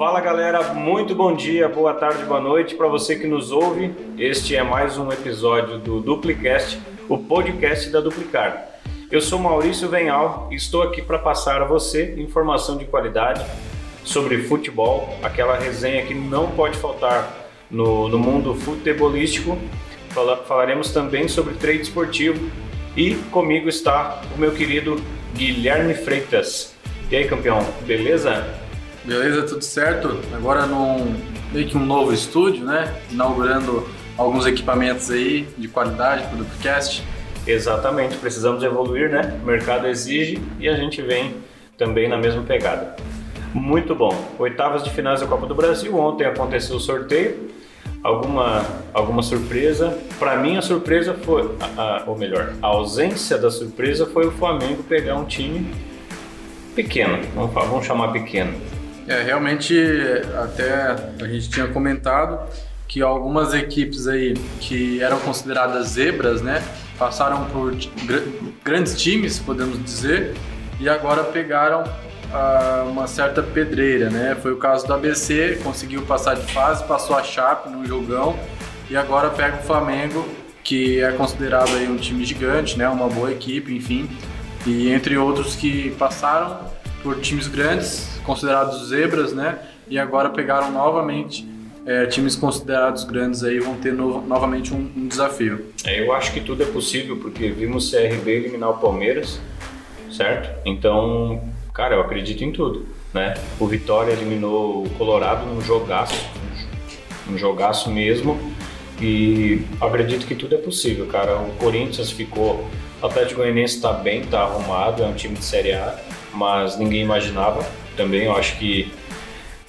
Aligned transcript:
Fala 0.00 0.18
galera, 0.18 0.72
muito 0.72 1.14
bom 1.14 1.36
dia, 1.36 1.68
boa 1.68 1.92
tarde, 1.92 2.24
boa 2.24 2.40
noite 2.40 2.74
para 2.74 2.88
você 2.88 3.16
que 3.16 3.26
nos 3.26 3.52
ouve. 3.52 3.94
Este 4.16 4.56
é 4.56 4.62
mais 4.62 4.96
um 4.96 5.12
episódio 5.12 5.76
do 5.76 6.00
Duplicast, 6.00 6.80
o 7.06 7.18
podcast 7.18 7.90
da 7.90 8.00
Duplicar. 8.00 8.66
Eu 9.10 9.20
sou 9.20 9.38
Maurício 9.38 9.90
Venhal 9.90 10.48
e 10.50 10.54
estou 10.54 10.80
aqui 10.80 11.02
para 11.02 11.18
passar 11.18 11.60
a 11.60 11.66
você 11.66 12.14
informação 12.16 12.78
de 12.78 12.86
qualidade 12.86 13.44
sobre 14.02 14.42
futebol, 14.44 15.06
aquela 15.22 15.58
resenha 15.58 16.06
que 16.06 16.14
não 16.14 16.50
pode 16.52 16.78
faltar 16.78 17.50
no, 17.70 18.08
no 18.08 18.18
mundo 18.18 18.54
futebolístico. 18.54 19.58
Fala, 20.12 20.38
falaremos 20.38 20.94
também 20.94 21.28
sobre 21.28 21.52
trade 21.56 21.82
esportivo 21.82 22.50
e 22.96 23.16
comigo 23.30 23.68
está 23.68 24.22
o 24.34 24.40
meu 24.40 24.52
querido 24.52 24.96
Guilherme 25.34 25.92
Freitas. 25.92 26.74
E 27.10 27.16
aí, 27.16 27.28
campeão, 27.28 27.58
beleza? 27.82 28.59
Beleza, 29.04 29.42
tudo 29.42 29.64
certo? 29.64 30.20
Agora 30.34 30.66
num 30.66 31.16
meio 31.52 31.66
que 31.66 31.76
um 31.76 31.84
novo 31.84 32.12
estúdio, 32.12 32.64
né? 32.64 32.94
Inaugurando 33.10 33.88
alguns 34.16 34.46
equipamentos 34.46 35.10
aí 35.10 35.48
de 35.56 35.68
qualidade 35.68 36.24
para 36.24 36.34
o 36.34 36.38
Duplicast. 36.38 37.02
Exatamente, 37.46 38.16
precisamos 38.16 38.62
evoluir, 38.62 39.10
né? 39.10 39.40
O 39.42 39.46
mercado 39.46 39.86
exige 39.86 40.38
e 40.58 40.68
a 40.68 40.76
gente 40.76 41.00
vem 41.00 41.34
também 41.78 42.08
na 42.08 42.18
mesma 42.18 42.42
pegada. 42.42 42.94
Muito 43.54 43.94
bom. 43.94 44.14
Oitavas 44.38 44.84
de 44.84 44.90
finais 44.90 45.20
da 45.20 45.26
Copa 45.26 45.46
do 45.46 45.54
Brasil. 45.54 45.96
Ontem 45.98 46.26
aconteceu 46.26 46.76
o 46.76 46.80
sorteio. 46.80 47.48
Alguma, 48.02 48.64
alguma 48.92 49.22
surpresa? 49.22 49.98
Para 50.18 50.36
mim, 50.36 50.56
a 50.56 50.62
surpresa 50.62 51.14
foi, 51.14 51.50
a, 51.58 51.82
a, 51.82 52.04
ou 52.06 52.16
melhor, 52.16 52.52
a 52.62 52.66
ausência 52.66 53.36
da 53.38 53.50
surpresa 53.50 54.06
foi 54.06 54.26
o 54.26 54.30
Flamengo 54.30 54.82
pegar 54.82 55.16
um 55.16 55.24
time 55.24 55.66
pequeno. 56.74 57.18
Vamos, 57.34 57.52
vamos 57.52 57.86
chamar 57.86 58.08
pequeno. 58.08 58.54
É, 59.10 59.24
realmente, 59.24 59.74
até 60.40 60.94
a 61.20 61.26
gente 61.26 61.50
tinha 61.50 61.66
comentado 61.66 62.48
que 62.86 63.02
algumas 63.02 63.52
equipes 63.52 64.06
aí 64.06 64.34
que 64.60 65.02
eram 65.02 65.18
consideradas 65.18 65.88
zebras, 65.88 66.40
né, 66.40 66.62
passaram 66.96 67.44
por 67.46 67.74
gr 67.74 68.22
grandes 68.64 68.96
times, 68.96 69.40
podemos 69.40 69.82
dizer, 69.82 70.36
e 70.78 70.88
agora 70.88 71.24
pegaram 71.24 71.82
uh, 71.82 72.88
uma 72.88 73.08
certa 73.08 73.42
pedreira, 73.42 74.08
né? 74.10 74.36
Foi 74.40 74.52
o 74.52 74.58
caso 74.58 74.86
do 74.86 74.94
ABC, 74.94 75.58
conseguiu 75.60 76.02
passar 76.02 76.36
de 76.36 76.46
fase, 76.52 76.84
passou 76.84 77.16
a 77.16 77.24
Chape 77.24 77.68
no 77.68 77.84
jogão 77.84 78.38
e 78.88 78.96
agora 78.96 79.28
pega 79.30 79.56
o 79.56 79.62
Flamengo, 79.64 80.24
que 80.62 81.00
é 81.00 81.10
considerado 81.10 81.74
aí 81.74 81.88
um 81.88 81.96
time 81.96 82.24
gigante, 82.24 82.78
né? 82.78 82.88
Uma 82.88 83.08
boa 83.08 83.32
equipe, 83.32 83.74
enfim, 83.74 84.08
e 84.64 84.88
entre 84.92 85.18
outros 85.18 85.56
que 85.56 85.90
passaram 85.98 86.69
por 87.02 87.20
times 87.20 87.48
grandes, 87.48 88.20
considerados 88.24 88.88
zebras, 88.88 89.32
né? 89.32 89.58
E 89.88 89.98
agora 89.98 90.30
pegaram 90.30 90.70
novamente 90.70 91.48
é, 91.86 92.06
times 92.06 92.36
considerados 92.36 93.04
grandes 93.04 93.42
aí 93.42 93.58
vão 93.58 93.74
ter 93.76 93.92
no, 93.92 94.20
novamente 94.26 94.72
um, 94.72 94.90
um 94.96 95.08
desafio. 95.08 95.66
É, 95.84 96.00
eu 96.00 96.12
acho 96.12 96.32
que 96.32 96.40
tudo 96.40 96.62
é 96.62 96.66
possível 96.66 97.16
porque 97.16 97.48
vimos 97.48 97.88
o 97.88 97.96
CRB 97.96 98.30
eliminar 98.30 98.70
o 98.70 98.74
Palmeiras, 98.74 99.40
certo? 100.10 100.50
Então, 100.64 101.42
cara, 101.72 101.94
eu 101.94 102.00
acredito 102.00 102.44
em 102.44 102.52
tudo, 102.52 102.86
né? 103.12 103.34
O 103.58 103.66
Vitória 103.66 104.12
eliminou 104.12 104.84
o 104.84 104.90
Colorado 104.90 105.46
num 105.46 105.60
jogaço, 105.60 106.14
um 107.28 107.38
jogaço 107.38 107.90
mesmo. 107.90 108.38
E 109.00 109.62
acredito 109.80 110.26
que 110.26 110.34
tudo 110.34 110.54
é 110.54 110.58
possível, 110.58 111.06
cara. 111.06 111.38
O 111.38 111.52
Corinthians 111.58 112.10
ficou. 112.10 112.68
O 113.00 113.06
Atlético 113.06 113.40
Goianiense 113.40 113.76
está 113.76 113.94
bem, 113.94 114.20
está 114.20 114.42
arrumado, 114.42 115.02
é 115.02 115.06
um 115.06 115.14
time 115.14 115.34
de 115.34 115.42
Série 115.42 115.72
A, 115.72 115.98
mas 116.32 116.78
ninguém 116.78 117.02
imaginava. 117.02 117.64
Também 117.96 118.24
eu 118.24 118.36
acho 118.36 118.58
que 118.58 118.92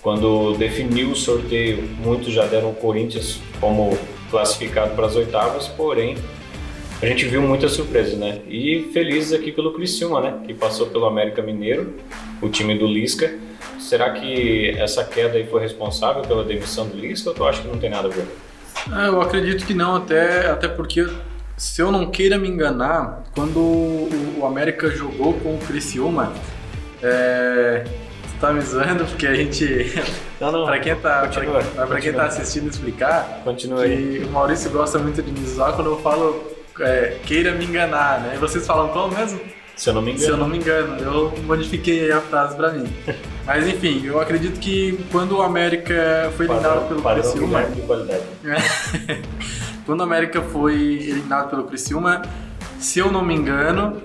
quando 0.01 0.53
definiu 0.57 1.11
o 1.11 1.15
sorteio, 1.15 1.83
muitos 1.99 2.33
já 2.33 2.45
deram 2.45 2.71
o 2.71 2.75
Corinthians 2.75 3.39
como 3.59 3.97
classificado 4.29 4.95
para 4.95 5.05
as 5.05 5.15
oitavas, 5.15 5.67
porém 5.67 6.15
a 7.01 7.05
gente 7.05 7.25
viu 7.25 7.41
muitas 7.41 7.73
surpresas, 7.73 8.17
né? 8.17 8.41
E 8.47 8.89
felizes 8.93 9.33
aqui 9.33 9.51
pelo 9.51 9.73
Criciúma, 9.73 10.21
né? 10.21 10.39
Que 10.45 10.53
passou 10.53 10.87
pelo 10.87 11.05
América 11.05 11.41
Mineiro, 11.41 11.95
o 12.41 12.47
time 12.47 12.77
do 12.77 12.85
Lisca. 12.85 13.33
Será 13.79 14.11
que 14.11 14.69
essa 14.77 15.03
queda 15.03 15.37
aí 15.37 15.45
foi 15.47 15.61
responsável 15.61 16.21
pela 16.21 16.43
demissão 16.43 16.87
do 16.87 16.95
Lisca 16.95 17.29
ou 17.29 17.35
tu 17.35 17.43
acha 17.43 17.61
que 17.61 17.67
não 17.67 17.77
tem 17.77 17.89
nada 17.89 18.07
a 18.07 18.11
ver? 18.11 18.25
Ah, 18.91 19.07
eu 19.07 19.19
acredito 19.19 19.65
que 19.65 19.73
não, 19.73 19.95
até, 19.95 20.47
até 20.47 20.67
porque 20.67 21.07
se 21.57 21.81
eu 21.81 21.91
não 21.91 22.09
queira 22.09 22.37
me 22.37 22.47
enganar, 22.47 23.23
quando 23.35 23.59
o 23.59 24.45
América 24.45 24.89
jogou 24.89 25.33
com 25.33 25.55
o 25.55 25.59
Criciúma, 25.59 26.33
é, 27.01 27.83
tá 28.39 28.51
me 28.51 28.61
zoando 28.61 29.05
porque 29.05 29.27
a 29.27 29.33
gente. 29.33 29.93
Não, 30.39 30.51
não. 30.51 30.65
pra 30.65 30.79
quem 30.79 30.95
tá, 30.95 31.27
continua, 31.27 31.61
pra, 31.63 31.87
pra 31.87 32.01
quem 32.01 32.13
tá 32.13 32.25
assistindo 32.25 32.69
explicar, 32.69 33.41
continua 33.43 33.83
aí. 33.83 34.23
o 34.23 34.29
Maurício 34.31 34.71
gosta 34.71 34.97
muito 34.97 35.21
de 35.21 35.31
me 35.31 35.45
zoar 35.47 35.73
quando 35.73 35.91
eu 35.91 35.99
falo 36.01 36.43
é, 36.79 37.17
queira 37.25 37.53
me 37.53 37.65
enganar, 37.65 38.21
né? 38.21 38.33
E 38.35 38.37
vocês 38.37 38.65
falam 38.65 38.89
como 38.89 39.15
mesmo? 39.15 39.39
Se 39.75 39.89
eu 39.89 39.93
não 39.93 40.01
me 40.01 40.11
engano. 40.11 40.25
Se 40.25 40.31
eu 40.31 40.37
não 40.37 40.47
me 40.47 40.57
engano, 40.57 40.97
eu 40.99 41.33
modifiquei 41.43 42.11
a 42.11 42.21
frase 42.21 42.55
pra 42.55 42.71
mim. 42.71 42.91
Mas 43.45 43.67
enfim, 43.67 44.05
eu 44.05 44.19
acredito 44.19 44.59
que 44.59 45.03
quando 45.11 45.37
o 45.37 45.41
América 45.41 46.31
foi 46.37 46.45
eliminado 46.45 46.87
pelo 46.87 47.01
Criciúma. 47.01 47.63
De 47.63 47.81
qualidade. 47.81 48.23
quando 49.85 50.01
o 50.01 50.03
América 50.03 50.41
foi 50.41 50.75
eliminado 50.75 51.49
pelo 51.49 51.63
Criciúma, 51.63 52.21
se 52.79 52.99
eu 52.99 53.11
não 53.11 53.23
me 53.23 53.33
engano, 53.33 54.01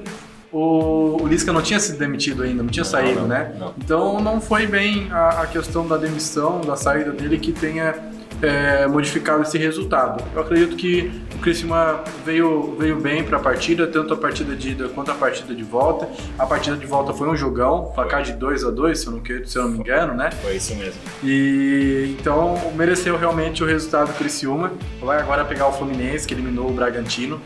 o, 0.57 1.23
o 1.23 1.29
Lisca 1.29 1.53
não 1.53 1.61
tinha 1.61 1.79
sido 1.79 1.99
demitido 1.99 2.43
ainda, 2.43 2.63
não 2.63 2.71
tinha 2.71 2.83
não, 2.83 2.91
saído, 2.91 3.21
não, 3.21 3.29
né? 3.29 3.55
Não. 3.59 3.75
Então 3.77 4.21
não 4.21 4.41
foi 4.41 4.67
bem 4.67 5.09
a, 5.13 5.43
a, 5.43 5.47
questão 5.47 5.87
da 5.87 5.99
demissão, 5.99 6.63
da 6.63 6.77
saída 6.77 7.13
dele 7.13 7.39
que 7.39 7.53
tenha 7.53 7.95
é, 8.41 8.87
modificado 8.87 9.43
esse 9.43 9.59
resultado. 9.59 10.25
Eu 10.35 10.41
acredito 10.41 10.75
que 10.75 11.11
o 11.35 11.39
Criciúma 11.41 12.03
veio, 12.25 12.75
veio 12.79 12.99
bem 12.99 13.23
para 13.23 13.37
a 13.37 13.41
partida, 13.41 13.87
tanto 13.87 14.15
a 14.15 14.17
partida 14.17 14.57
de 14.57 14.71
ida 14.71 14.89
quanto 14.89 15.11
a 15.11 15.15
partida 15.15 15.55
de 15.55 15.63
volta. 15.63 16.09
A 16.39 16.47
partida 16.47 16.75
de 16.75 16.87
volta 16.87 17.13
foi 17.13 17.29
um 17.29 17.37
jogão, 17.37 17.93
placar 17.95 18.23
de 18.23 18.33
2 18.33 18.65
a 18.65 18.71
2 18.71 18.99
se 18.99 19.07
eu 19.07 19.13
não, 19.13 19.23
se 19.45 19.59
eu 19.59 19.63
não 19.65 19.71
me 19.71 19.79
engano, 19.79 20.15
né? 20.15 20.31
Foi 20.31 20.57
isso 20.57 20.75
mesmo. 20.75 20.99
E 21.23 22.17
então 22.19 22.73
mereceu 22.75 23.19
realmente 23.19 23.63
o 23.63 23.67
resultado 23.67 24.09
do 24.09 24.15
Criciúma. 24.15 24.73
Vai 25.03 25.21
agora 25.21 25.45
pegar 25.45 25.69
o 25.69 25.73
Fluminense, 25.73 26.27
que 26.27 26.33
eliminou 26.33 26.71
o 26.71 26.73
Bragantino. 26.73 27.41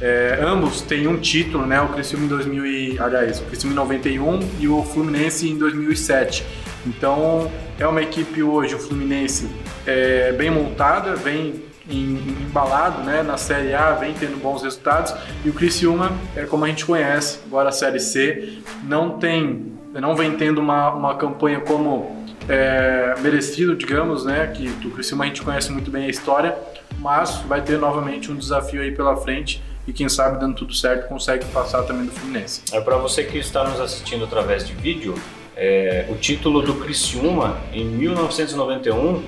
É, 0.00 0.38
ambos 0.42 0.82
têm 0.82 1.06
um 1.06 1.16
título, 1.16 1.66
né? 1.66 1.80
O 1.80 1.88
Criciúma 1.88 2.26
em 2.26 2.28
2000 2.28 2.66
e, 2.66 2.98
aliás, 2.98 3.40
o 3.40 3.44
Criciúma 3.44 3.72
em 3.72 3.76
91 3.76 4.40
e 4.60 4.68
o 4.68 4.82
Fluminense 4.82 5.48
em 5.48 5.56
2007. 5.56 6.44
Então 6.86 7.50
é 7.78 7.86
uma 7.86 8.02
equipe 8.02 8.42
hoje, 8.42 8.74
o 8.74 8.78
Fluminense, 8.78 9.48
é, 9.86 10.32
bem 10.32 10.50
montada, 10.50 11.16
bem 11.16 11.64
embalado 11.88 13.02
né, 13.04 13.22
na 13.22 13.36
Série 13.36 13.72
A, 13.72 13.92
vem 13.92 14.12
tendo 14.12 14.40
bons 14.40 14.62
resultados. 14.62 15.14
E 15.44 15.48
o 15.48 15.52
Criciúma, 15.52 16.12
é 16.34 16.44
como 16.44 16.64
a 16.64 16.68
gente 16.68 16.84
conhece, 16.84 17.40
agora 17.46 17.70
a 17.70 17.72
Série 17.72 18.00
C, 18.00 18.58
não 18.84 19.18
tem, 19.18 19.72
não 19.94 20.14
vem 20.14 20.32
tendo 20.32 20.60
uma, 20.60 20.90
uma 20.90 21.14
campanha 21.14 21.60
como 21.60 22.24
é, 22.48 23.14
merecido, 23.20 23.74
digamos, 23.74 24.24
né? 24.24 24.46
Que 24.48 24.68
do 24.68 24.90
Criciúma 24.90 25.24
a 25.24 25.26
gente 25.28 25.42
conhece 25.42 25.72
muito 25.72 25.90
bem 25.90 26.04
a 26.04 26.08
história, 26.08 26.56
mas 26.98 27.36
vai 27.48 27.62
ter 27.62 27.78
novamente 27.78 28.30
um 28.30 28.36
desafio 28.36 28.82
aí 28.82 28.90
pela 28.90 29.16
frente 29.16 29.62
e 29.86 29.92
quem 29.92 30.08
sabe 30.08 30.40
dando 30.40 30.54
tudo 30.54 30.74
certo 30.74 31.08
consegue 31.08 31.44
passar 31.46 31.82
também 31.84 32.06
do 32.06 32.12
Fluminense. 32.12 32.62
É 32.72 32.80
para 32.80 32.96
você 32.96 33.24
que 33.24 33.38
está 33.38 33.64
nos 33.64 33.80
assistindo 33.80 34.24
através 34.24 34.66
de 34.66 34.74
vídeo, 34.74 35.14
é, 35.56 36.06
o 36.08 36.16
título 36.16 36.60
do 36.60 36.74
Criciúma 36.74 37.58
em 37.72 37.84
1991 37.84 39.22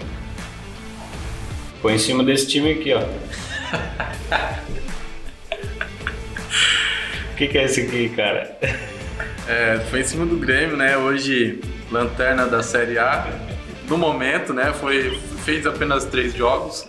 foi 1.80 1.94
em 1.94 1.98
cima 1.98 2.24
desse 2.24 2.48
time 2.48 2.72
aqui, 2.72 2.92
ó. 2.92 3.02
O 7.32 7.36
que, 7.38 7.46
que 7.46 7.56
é 7.56 7.66
esse 7.66 7.82
aqui, 7.82 8.08
cara? 8.08 8.58
É, 9.46 9.78
foi 9.90 10.00
em 10.00 10.04
cima 10.04 10.26
do 10.26 10.36
Grêmio, 10.36 10.76
né? 10.76 10.96
Hoje 10.96 11.60
lanterna 11.88 12.46
da 12.46 12.64
Série 12.64 12.98
A. 12.98 13.28
No 13.88 13.96
momento, 13.96 14.52
né? 14.52 14.72
Foi 14.72 15.16
fez 15.44 15.64
apenas 15.64 16.04
três 16.04 16.34
jogos 16.34 16.88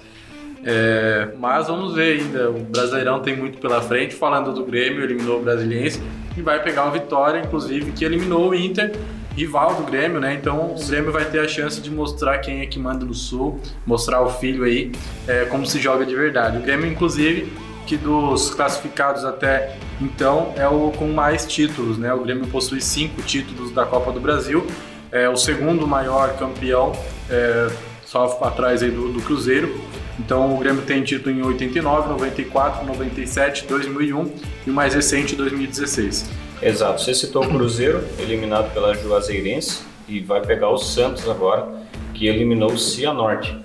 é, 0.64 1.30
mas 1.38 1.68
vamos 1.68 1.94
ver 1.94 2.20
ainda. 2.20 2.50
O 2.50 2.60
Brasileirão 2.60 3.20
tem 3.20 3.36
muito 3.36 3.58
pela 3.60 3.82
frente. 3.82 4.16
Falando 4.16 4.54
do 4.54 4.64
Grêmio, 4.66 5.04
eliminou 5.04 5.40
o 5.40 5.44
Brasiliense 5.44 6.02
e 6.36 6.42
vai 6.42 6.62
pegar 6.62 6.84
uma 6.84 6.92
vitória, 6.92 7.40
inclusive, 7.40 7.92
que 7.92 8.06
eliminou 8.06 8.50
o 8.50 8.56
Inter, 8.56 8.94
rival 9.36 9.76
do 9.76 9.84
Grêmio, 9.84 10.20
né? 10.20 10.34
Então 10.34 10.76
o 10.76 10.88
Grêmio 10.88 11.12
vai 11.12 11.26
ter 11.26 11.40
a 11.40 11.48
chance 11.48 11.80
de 11.82 11.90
mostrar 11.90 12.40
quem 12.40 12.62
é 12.62 12.66
que 12.66 12.80
manda 12.80 13.06
no 13.06 13.14
Sul, 13.14 13.60
mostrar 13.86 14.22
o 14.22 14.30
filho 14.30 14.64
aí, 14.64 14.92
é, 15.28 15.46
como 15.46 15.66
se 15.66 15.80
joga 15.80 16.06
de 16.06 16.16
verdade. 16.16 16.58
O 16.58 16.62
Grêmio, 16.62 16.86
inclusive, 16.86 17.52
que 17.86 17.98
dos 17.98 18.54
classificados 18.54 19.26
até 19.26 19.76
então 20.00 20.54
é 20.56 20.68
o 20.68 20.92
com 20.92 21.08
mais 21.08 21.46
títulos, 21.46 21.98
né? 21.98 22.14
O 22.14 22.20
Grêmio 22.20 22.48
possui 22.48 22.82
cinco 22.82 23.22
títulos 23.22 23.72
da 23.72 23.86
Copa 23.86 24.12
do 24.12 24.20
Brasil, 24.20 24.66
é 25.12 25.28
o 25.28 25.36
segundo 25.36 25.88
maior 25.88 26.38
campeão, 26.38 26.92
é, 27.30 27.70
só 28.06 28.26
atrás 28.42 28.84
aí 28.84 28.92
do, 28.92 29.12
do 29.12 29.22
Cruzeiro. 29.22 29.74
Então 30.20 30.54
o 30.54 30.58
Grêmio 30.58 30.82
tem 30.82 31.02
título 31.02 31.34
em 31.34 31.42
89, 31.42 32.10
94, 32.10 32.86
97, 32.86 33.66
2001 33.66 34.32
e 34.68 34.70
o 34.70 34.74
mais 34.74 34.94
recente 34.94 35.36
2016. 35.36 36.30
Exato. 36.62 37.02
Você 37.02 37.14
citou 37.14 37.46
o 37.46 37.48
Cruzeiro, 37.48 38.04
eliminado 38.20 38.74
pela 38.74 38.94
Juazeirense 38.94 39.82
e 40.08 40.20
vai 40.20 40.42
pegar 40.42 40.70
o 40.70 40.78
Santos 40.78 41.28
agora, 41.30 41.68
que 42.14 42.28
eliminou 42.28 42.74
o 42.74 42.78
Cianorte. 42.78 43.58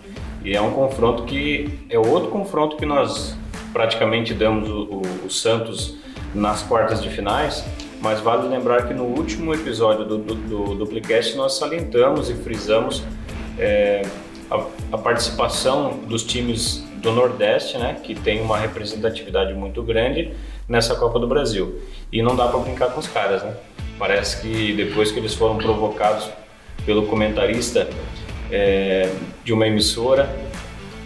E 0.45 0.55
é 0.55 0.61
um 0.61 0.71
confronto 0.71 1.25
que 1.25 1.81
é 1.91 1.99
outro 1.99 2.31
confronto 2.31 2.77
que 2.77 2.87
nós 2.87 3.37
praticamente 3.73 4.33
damos 4.33 4.69
o, 4.69 4.83
o, 4.85 5.03
o 5.27 5.31
Santos 5.31 5.97
nas 6.33 6.63
quartas 6.63 7.03
de 7.03 7.09
finais, 7.09 7.65
mas 8.01 8.21
vale 8.21 8.47
lembrar 8.49 8.87
que 8.87 8.95
no 8.95 9.05
último 9.05 9.53
episódio 9.55 10.05
do, 10.05 10.19
do, 10.19 10.35
do 10.35 10.75
Duplicast 10.77 11.37
nós 11.37 11.55
salientamos 11.55 12.31
e 12.31 12.35
frisamos 12.35 13.03
é, 13.59 14.03
a, 14.51 14.67
a, 14.93 14.99
participação 14.99 15.99
dos 16.07 16.23
times 16.23 16.85
do 16.97 17.13
Nordeste, 17.13 17.79
né, 17.79 17.97
que 18.03 18.15
tem 18.15 18.41
uma 18.41 18.59
representatividade 18.59 19.53
muito 19.55 19.83
grande 19.83 20.33
nessa 20.69 20.95
Copa 20.95 21.19
do 21.19 21.27
Brasil. 21.27 21.81
E 22.13 22.23
não 22.23 22.35
dá 22.35 22.49
para 22.49 22.59
brincar 22.61 22.91
com 22.91 23.01
os 23.01 23.07
caras, 23.07 23.43
né? 23.43 23.55
Parece 23.99 24.41
que 24.41 24.73
depois 24.73 25.13
que 25.13 25.19
eles 25.19 25.35
foram 25.35 25.57
provocados 25.57 26.29
pelo 26.85 27.07
comentarista 27.07 27.89
é, 28.51 29.13
de 29.45 29.53
uma 29.53 29.67
emissora, 29.67 30.35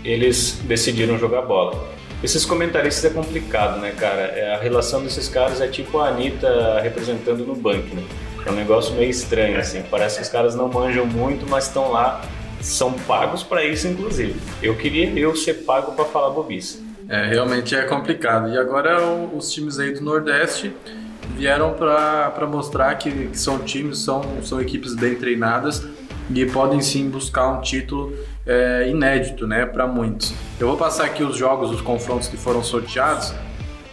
eles 0.04 0.60
decidiram 0.64 1.18
jogar 1.18 1.42
bola. 1.42 1.88
Esses 2.22 2.44
comentaristas 2.44 3.04
é 3.04 3.14
complicado, 3.14 3.78
né, 3.80 3.92
cara? 3.96 4.22
É, 4.22 4.54
a 4.54 4.58
relação 4.58 5.02
desses 5.02 5.28
caras 5.28 5.60
é 5.60 5.68
tipo 5.68 5.98
a 5.98 6.08
Anitta 6.08 6.80
representando 6.80 7.44
no 7.46 7.54
banco, 7.54 7.94
né? 7.94 8.02
É 8.44 8.50
um 8.50 8.54
negócio 8.54 8.94
meio 8.94 9.10
estranho, 9.10 9.58
assim. 9.58 9.82
Parece 9.90 10.16
que 10.16 10.22
os 10.22 10.28
caras 10.28 10.54
não 10.54 10.68
manjam 10.68 11.06
muito, 11.06 11.46
mas 11.48 11.66
estão 11.66 11.92
lá, 11.92 12.22
são 12.60 12.92
pagos 12.92 13.42
para 13.42 13.64
isso, 13.64 13.86
inclusive. 13.86 14.40
Eu 14.62 14.74
queria 14.76 15.10
eu 15.18 15.34
ser 15.36 15.54
pago 15.64 15.92
para 15.92 16.04
falar 16.04 16.30
bobice. 16.30 16.84
É, 17.08 17.26
realmente 17.26 17.74
é 17.74 17.82
complicado. 17.82 18.50
E 18.50 18.58
agora 18.58 19.00
os 19.02 19.50
times 19.50 19.78
aí 19.78 19.92
do 19.92 20.02
Nordeste 20.02 20.72
vieram 21.36 21.74
para 21.74 22.46
mostrar 22.46 22.94
que, 22.96 23.10
que, 23.28 23.38
são 23.38 23.58
times, 23.60 23.98
são, 23.98 24.22
são 24.42 24.60
equipes 24.60 24.94
bem 24.94 25.14
treinadas 25.14 25.86
e 26.30 26.44
podem 26.46 26.80
sim 26.80 27.08
buscar 27.08 27.48
um 27.48 27.60
título 27.60 28.12
é, 28.46 28.88
inédito, 28.88 29.46
né, 29.46 29.64
para 29.64 29.86
muitos. 29.86 30.34
Eu 30.60 30.68
vou 30.68 30.76
passar 30.76 31.04
aqui 31.04 31.22
os 31.22 31.36
jogos, 31.36 31.70
os 31.70 31.80
confrontos 31.80 32.28
que 32.28 32.36
foram 32.36 32.62
sorteados 32.62 33.32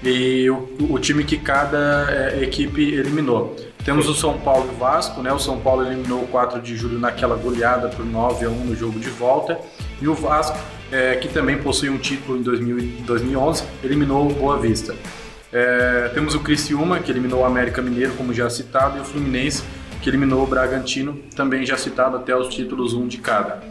e 0.03 0.49
o, 0.49 0.67
o 0.89 0.99
time 0.99 1.23
que 1.23 1.37
cada 1.37 2.07
é, 2.09 2.43
equipe 2.43 2.81
eliminou. 2.81 3.55
Temos 3.85 4.09
o 4.09 4.15
São 4.15 4.35
Paulo 4.39 4.67
e 4.71 4.75
o 4.75 4.79
Vasco, 4.79 5.21
né? 5.21 5.31
O 5.31 5.37
São 5.37 5.59
Paulo 5.59 5.85
eliminou 5.85 6.23
o 6.23 6.27
4 6.27 6.59
de 6.59 6.75
julho 6.75 6.97
naquela 6.97 7.35
goleada 7.35 7.87
por 7.87 8.03
9 8.03 8.45
a 8.45 8.49
1 8.49 8.65
no 8.65 8.75
jogo 8.75 8.99
de 8.99 9.11
volta. 9.11 9.59
E 10.01 10.07
o 10.07 10.15
Vasco, 10.15 10.57
é, 10.91 11.15
que 11.17 11.27
também 11.27 11.59
possui 11.59 11.91
um 11.91 11.99
título 11.99 12.39
em 12.39 12.41
2000, 12.41 13.03
2011, 13.05 13.63
eliminou 13.83 14.27
o 14.27 14.33
Boa 14.33 14.57
Vista. 14.57 14.95
É, 15.53 16.09
temos 16.15 16.33
o 16.33 16.39
Criciúma, 16.39 16.99
que 16.99 17.11
eliminou 17.11 17.41
o 17.41 17.45
América 17.45 17.79
Mineiro, 17.79 18.13
como 18.13 18.33
já 18.33 18.49
citado, 18.49 18.97
e 18.97 19.01
o 19.01 19.05
Fluminense, 19.05 19.63
que 20.01 20.09
eliminou 20.09 20.43
o 20.43 20.47
Bragantino, 20.47 21.19
também 21.35 21.63
já 21.63 21.77
citado 21.77 22.17
até 22.17 22.35
os 22.35 22.47
títulos 22.53 22.95
um 22.95 23.07
de 23.07 23.19
cada. 23.19 23.61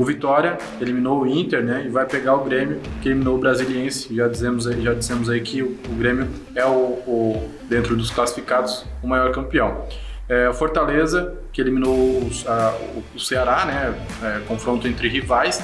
O 0.00 0.04
Vitória 0.06 0.56
eliminou 0.80 1.20
o 1.20 1.26
Inter, 1.26 1.62
né? 1.62 1.82
E 1.84 1.90
vai 1.90 2.06
pegar 2.06 2.34
o 2.34 2.42
Grêmio, 2.42 2.80
que 3.02 3.10
eliminou 3.10 3.34
o 3.34 3.38
Brasiliense. 3.38 4.16
Já 4.16 4.28
dizemos, 4.28 4.64
já 4.64 4.94
dissemos 4.94 5.28
aí 5.28 5.42
que 5.42 5.62
o, 5.62 5.78
o 5.90 5.94
Grêmio 5.94 6.26
é 6.56 6.64
o, 6.64 6.70
o, 7.06 7.50
dentro 7.68 7.94
dos 7.94 8.10
classificados, 8.10 8.86
o 9.02 9.06
maior 9.06 9.30
campeão. 9.30 9.84
É, 10.26 10.48
o 10.48 10.54
Fortaleza, 10.54 11.34
que 11.52 11.60
eliminou 11.60 12.16
os, 12.20 12.48
a, 12.48 12.74
o 13.14 13.20
Ceará, 13.20 13.66
né? 13.66 13.94
É, 14.22 14.40
confronto 14.48 14.88
entre 14.88 15.06
rivais 15.06 15.62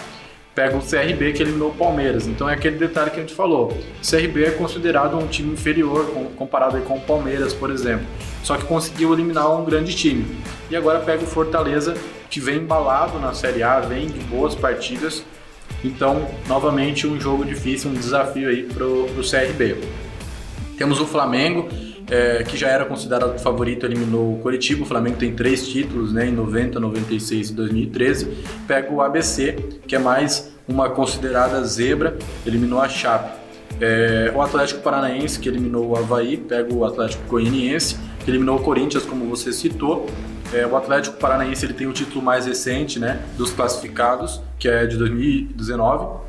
pega 0.55 0.75
o 0.75 0.81
CRB 0.81 1.35
que 1.35 1.43
eliminou 1.43 1.69
o 1.69 1.75
Palmeiras. 1.75 2.27
Então 2.27 2.49
é 2.49 2.55
aquele 2.55 2.79
detalhe 2.79 3.11
que 3.11 3.19
a 3.19 3.21
gente 3.21 3.35
falou. 3.35 3.69
O 3.69 4.11
CRB 4.11 4.45
é 4.45 4.51
considerado 4.51 5.17
um 5.19 5.27
time 5.27 5.53
inferior 5.53 6.07
comparado 6.35 6.81
com 6.81 6.97
o 6.97 7.01
Palmeiras, 7.01 7.53
por 7.53 7.71
exemplo. 7.71 8.07
Só 8.43 8.57
que 8.57 8.65
conseguiu 8.65 9.13
eliminar 9.13 9.55
um 9.55 9.67
grande 9.67 9.95
time. 9.95 10.25
E 10.71 10.77
agora 10.77 11.01
pega 11.01 11.23
o 11.23 11.27
Fortaleza, 11.27 11.95
que 12.31 12.41
vem 12.41 12.59
embalado 12.59 13.19
na 13.19 13.33
Série 13.33 13.63
A, 13.63 13.81
vem 13.81 14.07
de 14.07 14.19
boas 14.21 14.55
partidas. 14.55 15.25
Então, 15.85 16.27
novamente, 16.49 17.07
um 17.07 17.21
jogo 17.21 17.45
difícil, 17.45 17.91
um 17.91 17.95
desafio 17.95 18.49
aí 18.49 18.63
para 18.63 18.85
o 18.85 19.21
CRB. 19.23 19.77
Temos 20.77 21.01
o 21.01 21.07
Flamengo, 21.07 21.69
é, 22.11 22.43
que 22.45 22.57
já 22.57 22.69
era 22.69 22.85
considerado 22.85 23.39
favorito, 23.39 23.87
eliminou 23.87 24.35
o 24.35 24.39
Coritiba. 24.39 24.83
O 24.83 24.87
Flamengo 24.87 25.17
tem 25.17 25.35
três 25.35 25.69
títulos, 25.69 26.13
né, 26.13 26.27
em 26.27 26.33
90, 26.33 26.79
96 26.79 27.51
e 27.51 27.53
2013. 27.53 28.29
Pega 28.67 28.93
o 28.93 29.01
ABC, 29.01 29.53
que 29.87 29.97
é 29.97 29.99
mais 29.99 30.53
uma 30.69 30.91
considerada 30.91 31.63
zebra, 31.65 32.17
eliminou 32.45 32.81
a 32.81 32.89
Chape. 32.89 33.47
É, 33.81 34.33
o 34.35 34.41
Atlético 34.41 34.81
Paranaense, 34.81 35.39
que 35.39 35.49
eliminou 35.49 35.89
o 35.89 35.97
Havaí, 35.97 36.37
pega 36.37 36.73
o 36.73 36.85
Atlético 36.85 37.23
Goianiense, 37.29 37.97
que 38.25 38.31
eliminou 38.31 38.57
o 38.57 38.63
Corinthians, 38.63 39.05
como 39.05 39.27
você 39.27 39.53
citou. 39.53 40.07
É, 40.53 40.67
o 40.67 40.77
Atlético 40.77 41.17
Paranaense 41.17 41.67
ele 41.67 41.75
tem 41.75 41.87
o 41.87 41.93
título 41.93 42.23
mais 42.23 42.47
recente 42.47 42.99
né, 42.99 43.23
dos 43.37 43.51
classificados, 43.51 44.41
que 44.59 44.69
é 44.69 44.87
de 44.87 44.97
2019. 44.97 46.25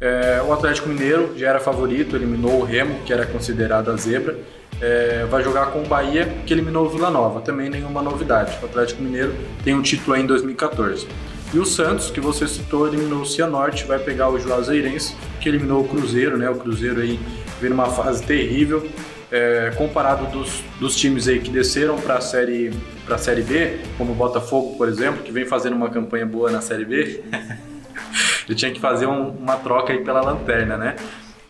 É, 0.00 0.42
o 0.46 0.52
Atlético 0.52 0.88
Mineiro 0.88 1.36
já 1.36 1.48
era 1.48 1.60
favorito, 1.60 2.14
eliminou 2.14 2.60
o 2.60 2.64
Remo, 2.64 3.00
que 3.04 3.12
era 3.12 3.26
considerado 3.26 3.90
a 3.90 3.96
zebra 3.96 4.38
é, 4.80 5.26
vai 5.28 5.42
jogar 5.42 5.66
com 5.66 5.82
o 5.82 5.86
Bahia, 5.86 6.26
que 6.46 6.52
eliminou 6.52 6.86
o 6.86 6.88
Vila 6.88 7.10
Nova. 7.10 7.40
Também 7.40 7.68
nenhuma 7.68 8.02
novidade. 8.02 8.56
O 8.62 8.66
Atlético 8.66 9.02
Mineiro 9.02 9.34
tem 9.64 9.74
um 9.74 9.82
título 9.82 10.14
aí 10.14 10.22
em 10.22 10.26
2014. 10.26 11.06
E 11.52 11.58
o 11.58 11.64
Santos, 11.64 12.10
que 12.10 12.20
você 12.20 12.46
citou, 12.46 12.86
eliminou 12.86 13.22
o 13.22 13.26
Cianorte, 13.26 13.84
vai 13.84 13.98
pegar 13.98 14.28
o 14.28 14.38
Juazeirense, 14.38 15.16
que 15.40 15.48
eliminou 15.48 15.82
o 15.82 15.88
Cruzeiro, 15.88 16.36
né? 16.36 16.48
O 16.48 16.56
Cruzeiro 16.56 17.00
aí 17.00 17.18
vem 17.60 17.70
numa 17.70 17.86
fase 17.86 18.22
terrível. 18.22 18.86
É, 19.30 19.72
comparado 19.76 20.24
dos, 20.26 20.62
dos 20.80 20.96
times 20.96 21.28
aí 21.28 21.38
que 21.38 21.50
desceram 21.50 21.98
para 22.00 22.14
a 22.14 22.20
série 22.20 22.72
para 23.04 23.16
a 23.16 23.18
série 23.18 23.42
B, 23.42 23.80
como 23.96 24.12
o 24.12 24.14
Botafogo, 24.14 24.76
por 24.76 24.86
exemplo, 24.88 25.22
que 25.22 25.32
vem 25.32 25.46
fazendo 25.46 25.74
uma 25.74 25.88
campanha 25.88 26.26
boa 26.26 26.50
na 26.50 26.60
série 26.60 26.84
B, 26.84 27.22
ele 28.46 28.54
tinha 28.54 28.70
que 28.70 28.78
fazer 28.78 29.06
um, 29.06 29.30
uma 29.30 29.56
troca 29.56 29.92
aí 29.92 30.04
pela 30.04 30.20
lanterna, 30.20 30.76
né? 30.76 30.96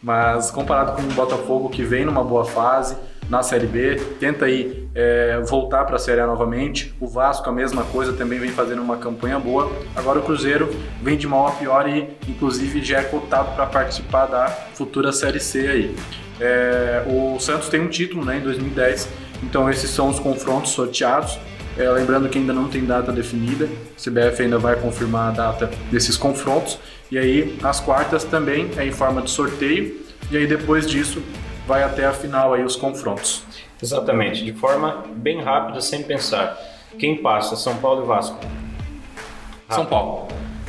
Mas 0.00 0.50
comparado 0.52 0.92
com 0.92 1.02
o 1.02 1.14
Botafogo 1.14 1.68
que 1.68 1.82
vem 1.82 2.04
numa 2.04 2.22
boa 2.22 2.44
fase, 2.44 2.96
na 3.28 3.42
Série 3.42 3.66
B, 3.66 3.96
tenta 4.18 4.46
aí 4.46 4.88
é, 4.94 5.40
voltar 5.46 5.84
para 5.84 5.96
a 5.96 5.98
Série 5.98 6.20
A 6.20 6.26
novamente. 6.26 6.94
O 6.98 7.06
Vasco, 7.06 7.48
a 7.48 7.52
mesma 7.52 7.84
coisa, 7.84 8.12
também 8.12 8.38
vem 8.38 8.50
fazendo 8.50 8.80
uma 8.80 8.96
campanha 8.96 9.38
boa. 9.38 9.70
Agora 9.94 10.18
o 10.18 10.22
Cruzeiro 10.22 10.70
vem 11.02 11.16
de 11.16 11.26
mal 11.26 11.46
a 11.46 11.50
pior 11.52 11.88
e, 11.88 12.08
inclusive, 12.26 12.82
já 12.82 13.00
é 13.00 13.04
cotado 13.04 13.54
para 13.54 13.66
participar 13.66 14.26
da 14.26 14.48
futura 14.48 15.12
Série 15.12 15.40
C 15.40 15.68
aí. 15.68 15.96
É, 16.40 17.04
o 17.06 17.38
Santos 17.38 17.68
tem 17.68 17.80
um 17.80 17.88
título 17.88 18.24
né, 18.24 18.38
em 18.38 18.40
2010, 18.40 19.08
então 19.42 19.68
esses 19.68 19.90
são 19.90 20.08
os 20.08 20.18
confrontos 20.18 20.72
sorteados. 20.72 21.38
É, 21.76 21.88
lembrando 21.90 22.28
que 22.28 22.38
ainda 22.38 22.52
não 22.52 22.68
tem 22.68 22.84
data 22.84 23.12
definida, 23.12 23.66
o 23.66 24.02
CBF 24.02 24.42
ainda 24.42 24.58
vai 24.58 24.74
confirmar 24.74 25.28
a 25.28 25.30
data 25.32 25.70
desses 25.92 26.16
confrontos. 26.16 26.78
E 27.10 27.18
aí, 27.18 27.56
as 27.62 27.78
quartas 27.78 28.24
também 28.24 28.70
é 28.76 28.84
em 28.84 28.90
forma 28.90 29.22
de 29.22 29.30
sorteio, 29.30 30.00
e 30.30 30.36
aí 30.36 30.46
depois 30.46 30.86
disso 30.86 31.22
vai 31.68 31.82
até 31.82 32.06
a 32.06 32.14
final 32.14 32.54
aí 32.54 32.64
os 32.64 32.74
confrontos. 32.74 33.42
Exatamente, 33.80 34.42
de 34.42 34.54
forma 34.54 35.04
bem 35.14 35.42
rápida, 35.42 35.82
sem 35.82 36.02
pensar. 36.02 36.58
Quem 36.98 37.18
passa? 37.18 37.56
São 37.56 37.76
Paulo 37.76 38.04
e 38.04 38.06
Vasco. 38.06 38.36
Rápido. 38.36 39.74
São 39.74 39.84
Paulo. 39.84 40.28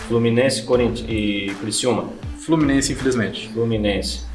Fluminense 0.09 0.63
Corinthians 0.63 1.09
e 1.09 1.55
Criciúma. 1.61 2.09
Fluminense, 2.45 2.91
infelizmente. 2.91 3.47
Fluminense. 3.47 4.25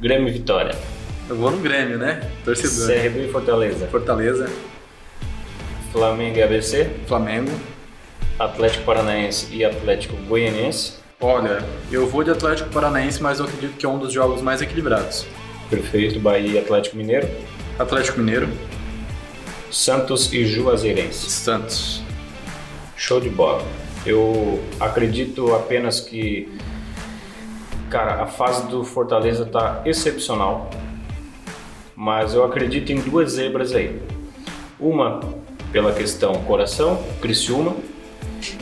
Grêmio 0.00 0.28
e 0.28 0.32
Vitória. 0.32 0.76
Eu 1.28 1.36
vou 1.36 1.52
no 1.52 1.58
Grêmio, 1.58 1.96
né? 1.96 2.28
Torcedor. 2.44 2.88
CRB 2.88 3.26
e 3.26 3.28
Fortaleza. 3.30 3.86
Fortaleza. 3.86 4.50
Flamengo 5.92 6.38
e 6.38 6.42
ABC. 6.42 6.90
Flamengo. 7.06 7.52
Atlético 8.36 8.84
Paranaense 8.84 9.54
e 9.54 9.64
Atlético 9.64 10.16
Goianiense. 10.24 10.97
Olha, 11.20 11.64
eu 11.90 12.06
vou 12.06 12.22
de 12.22 12.30
Atlético 12.30 12.70
Paranaense, 12.70 13.20
mas 13.20 13.40
eu 13.40 13.46
acredito 13.46 13.76
que 13.76 13.84
é 13.84 13.88
um 13.88 13.98
dos 13.98 14.12
jogos 14.12 14.40
mais 14.40 14.62
equilibrados. 14.62 15.26
Perfeito. 15.68 16.20
Bahia 16.20 16.52
e 16.52 16.58
Atlético 16.58 16.96
Mineiro. 16.96 17.28
Atlético 17.76 18.20
Mineiro. 18.20 18.48
Santos 19.68 20.32
e 20.32 20.46
Juazeirense. 20.46 21.28
Santos. 21.28 22.00
Show 22.96 23.20
de 23.20 23.28
bola. 23.28 23.64
Eu 24.06 24.62
acredito 24.78 25.52
apenas 25.56 25.98
que, 25.98 26.56
cara, 27.90 28.22
a 28.22 28.26
fase 28.28 28.68
do 28.68 28.84
Fortaleza 28.84 29.44
tá 29.44 29.82
excepcional, 29.84 30.70
mas 31.96 32.32
eu 32.32 32.44
acredito 32.44 32.92
em 32.92 33.00
duas 33.00 33.32
zebras 33.32 33.74
aí. 33.74 34.00
Uma 34.78 35.18
pela 35.72 35.92
questão 35.92 36.32
coração, 36.44 37.02
Criciúma, 37.20 37.74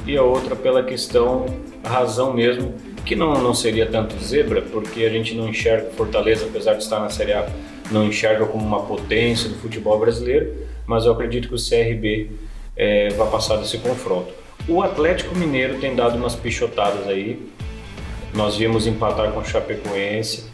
e 0.06 0.16
a 0.16 0.22
outra 0.22 0.56
pela 0.56 0.82
questão 0.82 1.46
razão 1.84 2.32
mesmo, 2.32 2.74
que 3.04 3.14
não, 3.14 3.34
não 3.40 3.54
seria 3.54 3.86
tanto 3.86 4.18
zebra, 4.22 4.62
porque 4.62 5.04
a 5.04 5.10
gente 5.10 5.34
não 5.34 5.48
enxerga 5.48 5.90
Fortaleza, 5.96 6.46
apesar 6.46 6.74
de 6.74 6.82
estar 6.82 6.98
na 6.98 7.08
Série 7.08 7.32
A, 7.32 7.48
não 7.90 8.04
enxerga 8.04 8.44
como 8.46 8.64
uma 8.64 8.82
potência 8.82 9.48
do 9.48 9.56
futebol 9.56 9.98
brasileiro, 9.98 10.52
mas 10.86 11.04
eu 11.04 11.12
acredito 11.12 11.48
que 11.48 11.54
o 11.54 11.58
CRB 11.58 12.30
é, 12.76 13.08
vai 13.10 13.30
passar 13.30 13.56
desse 13.56 13.78
confronto. 13.78 14.32
O 14.68 14.82
Atlético 14.82 15.36
Mineiro 15.36 15.78
tem 15.78 15.94
dado 15.94 16.16
umas 16.16 16.34
pichotadas 16.34 17.06
aí, 17.06 17.40
nós 18.34 18.56
vimos 18.56 18.86
empatar 18.86 19.30
com 19.32 19.40
o 19.40 19.44
Chapecoense 19.44 20.46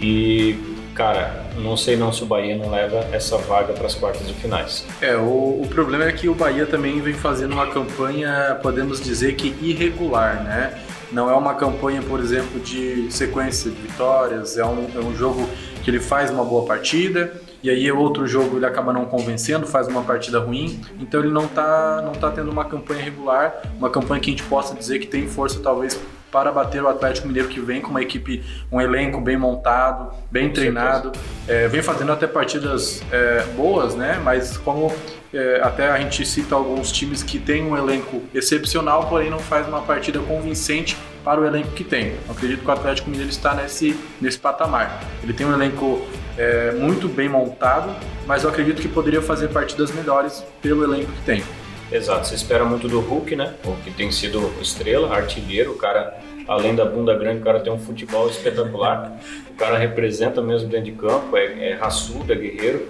e 0.00 0.56
cara, 0.94 1.46
não 1.56 1.76
sei 1.76 1.96
não 1.96 2.12
se 2.12 2.22
o 2.22 2.26
Bahia 2.26 2.56
não 2.56 2.70
leva 2.70 2.98
essa 3.12 3.36
vaga 3.38 3.72
para 3.72 3.86
as 3.86 3.94
quartas 3.94 4.26
de 4.26 4.34
finais. 4.34 4.84
É, 5.00 5.16
o, 5.16 5.60
o, 5.62 5.66
problema 5.68 6.04
é 6.04 6.12
que 6.12 6.28
o 6.28 6.34
Bahia 6.34 6.66
também 6.66 7.00
vem 7.00 7.14
fazendo 7.14 7.52
uma 7.52 7.66
campanha, 7.66 8.58
podemos 8.62 9.00
dizer 9.00 9.34
que 9.34 9.54
irregular, 9.60 10.42
né? 10.42 10.78
Não 11.12 11.28
é 11.28 11.34
uma 11.34 11.54
campanha, 11.54 12.02
por 12.02 12.20
exemplo, 12.20 12.60
de 12.60 13.10
sequência 13.10 13.70
de 13.70 13.76
vitórias, 13.80 14.56
é 14.56 14.64
um, 14.64 14.88
é 14.94 15.00
um 15.00 15.14
jogo 15.16 15.48
que 15.82 15.90
ele 15.90 15.98
faz 15.98 16.30
uma 16.30 16.44
boa 16.44 16.64
partida, 16.64 17.32
e 17.62 17.68
aí 17.68 17.90
outro 17.90 18.26
jogo 18.26 18.56
ele 18.56 18.66
acaba 18.66 18.92
não 18.92 19.04
convencendo, 19.04 19.66
faz 19.66 19.88
uma 19.88 20.02
partida 20.02 20.38
ruim, 20.38 20.80
então 21.00 21.20
ele 21.20 21.30
não 21.30 21.44
está 21.44 22.00
não 22.02 22.12
tá 22.12 22.30
tendo 22.30 22.50
uma 22.50 22.64
campanha 22.64 23.02
regular, 23.02 23.60
uma 23.76 23.90
campanha 23.90 24.20
que 24.20 24.30
a 24.30 24.32
gente 24.32 24.44
possa 24.44 24.74
dizer 24.74 24.98
que 24.98 25.06
tem 25.06 25.26
força 25.26 25.60
talvez 25.60 25.98
para 26.30 26.52
bater 26.52 26.82
o 26.82 26.88
Atlético 26.88 27.26
Mineiro 27.26 27.48
que 27.48 27.60
vem 27.60 27.80
com 27.80 27.90
uma 27.90 28.02
equipe, 28.02 28.42
um 28.70 28.80
elenco 28.80 29.20
bem 29.20 29.36
montado, 29.36 30.12
bem 30.30 30.48
com 30.48 30.54
treinado, 30.54 31.12
é, 31.48 31.68
vem 31.68 31.82
fazendo 31.82 32.12
até 32.12 32.26
partidas 32.26 33.02
é, 33.10 33.44
boas, 33.56 33.94
né? 33.94 34.20
Mas 34.22 34.56
como 34.56 34.92
é, 35.32 35.60
até 35.62 35.88
a 35.90 35.98
gente 35.98 36.24
cita 36.26 36.54
alguns 36.54 36.90
times 36.90 37.22
que 37.22 37.38
têm 37.38 37.62
um 37.64 37.76
elenco 37.76 38.22
excepcional, 38.34 39.06
porém 39.08 39.30
não 39.30 39.38
faz 39.38 39.66
uma 39.68 39.80
partida 39.82 40.18
convincente 40.20 40.96
para 41.24 41.40
o 41.40 41.46
elenco 41.46 41.70
que 41.72 41.84
tem. 41.84 42.14
Eu 42.26 42.32
acredito 42.32 42.60
que 42.60 42.68
o 42.68 42.70
Atlético 42.70 43.10
Mineiro 43.10 43.30
está 43.30 43.54
nesse, 43.54 43.98
nesse 44.20 44.38
patamar. 44.38 45.04
Ele 45.22 45.32
tem 45.32 45.46
um 45.46 45.52
elenco 45.52 46.00
é, 46.36 46.72
muito 46.72 47.08
bem 47.08 47.28
montado, 47.28 47.94
mas 48.26 48.42
eu 48.42 48.50
acredito 48.50 48.80
que 48.80 48.88
poderia 48.88 49.20
fazer 49.20 49.48
partidas 49.48 49.92
melhores 49.92 50.44
pelo 50.62 50.82
elenco 50.82 51.12
que 51.12 51.22
tem. 51.22 51.44
Exato, 51.92 52.28
você 52.28 52.36
espera 52.36 52.64
muito 52.64 52.88
do 52.88 53.00
Hulk, 53.00 53.34
né? 53.34 53.54
O 53.64 53.74
que 53.82 53.90
tem 53.90 54.12
sido 54.12 54.52
estrela, 54.60 55.12
artilheiro, 55.12 55.72
o 55.72 55.76
cara, 55.76 56.18
além 56.46 56.74
da 56.74 56.84
bunda 56.84 57.16
grande, 57.16 57.40
o 57.40 57.44
cara 57.44 57.58
tem 57.58 57.72
um 57.72 57.78
futebol 57.78 58.28
espetacular. 58.28 59.18
O 59.50 59.54
cara 59.54 59.76
representa 59.76 60.40
mesmo 60.40 60.68
dentro 60.68 60.84
de 60.84 60.92
campo, 60.92 61.36
é, 61.36 61.70
é 61.70 61.74
raçudo, 61.74 62.32
é 62.32 62.36
guerreiro. 62.36 62.88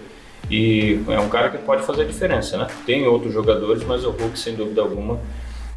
E 0.50 1.00
é 1.08 1.18
um 1.18 1.28
cara 1.28 1.48
que 1.48 1.58
pode 1.58 1.82
fazer 1.82 2.02
a 2.02 2.04
diferença, 2.04 2.58
né? 2.58 2.66
Tem 2.84 3.06
outros 3.06 3.32
jogadores, 3.32 3.84
mas 3.84 4.04
o 4.04 4.10
Hulk, 4.10 4.38
sem 4.38 4.54
dúvida 4.54 4.82
alguma, 4.82 5.18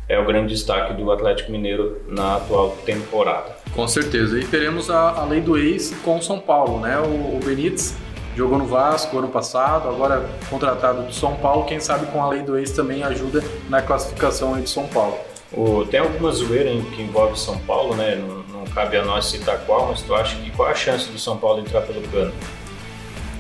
é 0.10 0.20
o 0.20 0.26
grande 0.26 0.54
destaque 0.54 0.94
do 0.94 1.10
Atlético 1.12 1.52
Mineiro 1.52 2.02
na 2.10 2.36
atual 2.36 2.78
temporada. 2.86 3.56
Com 3.74 3.88
certeza. 3.88 4.38
E 4.38 4.46
teremos 4.46 4.90
a, 4.90 5.22
a 5.22 5.26
lei 5.26 5.40
do 5.40 5.58
ex 5.58 5.94
com 6.04 6.18
o 6.18 6.22
São 6.22 6.40
Paulo, 6.40 6.82
né? 6.82 6.98
O, 7.00 7.38
o 7.38 7.40
Benítez 7.44 7.96
jogou 8.36 8.58
no 8.58 8.66
Vasco 8.66 9.18
ano 9.18 9.28
passado, 9.28 9.88
agora 9.88 10.28
contratado 10.50 11.04
do 11.04 11.14
São 11.14 11.36
Paulo, 11.36 11.66
quem 11.66 11.80
sabe 11.80 12.08
com 12.08 12.22
a 12.22 12.30
lei 12.30 12.42
do 12.42 12.58
ex 12.58 12.72
também 12.72 13.04
ajuda 13.04 13.44
na 13.70 13.82
classificação 13.82 14.60
de 14.60 14.70
São 14.70 14.88
Paulo. 14.88 15.18
O, 15.52 15.86
tem 15.86 16.00
alguma 16.00 16.32
zoeira 16.32 16.72
que 16.96 17.02
envolve 17.02 17.40
São 17.40 17.58
Paulo, 17.60 17.96
né? 17.96 18.16
Não, 18.16 18.60
não, 18.60 18.66
cabe 18.66 18.98
a 18.98 19.06
nós 19.06 19.26
citar 19.26 19.60
qual, 19.66 19.88
mas 19.88 20.02
tu 20.02 20.16
acha 20.16 20.36
que 20.38 20.50
qual 20.52 20.68
a 20.68 20.74
chance 20.74 21.10
do 21.10 21.20
São 21.20 21.38
Paulo 21.38 21.60
entrar 21.60 21.82
pelo 21.82 22.02
cano? 22.08 22.34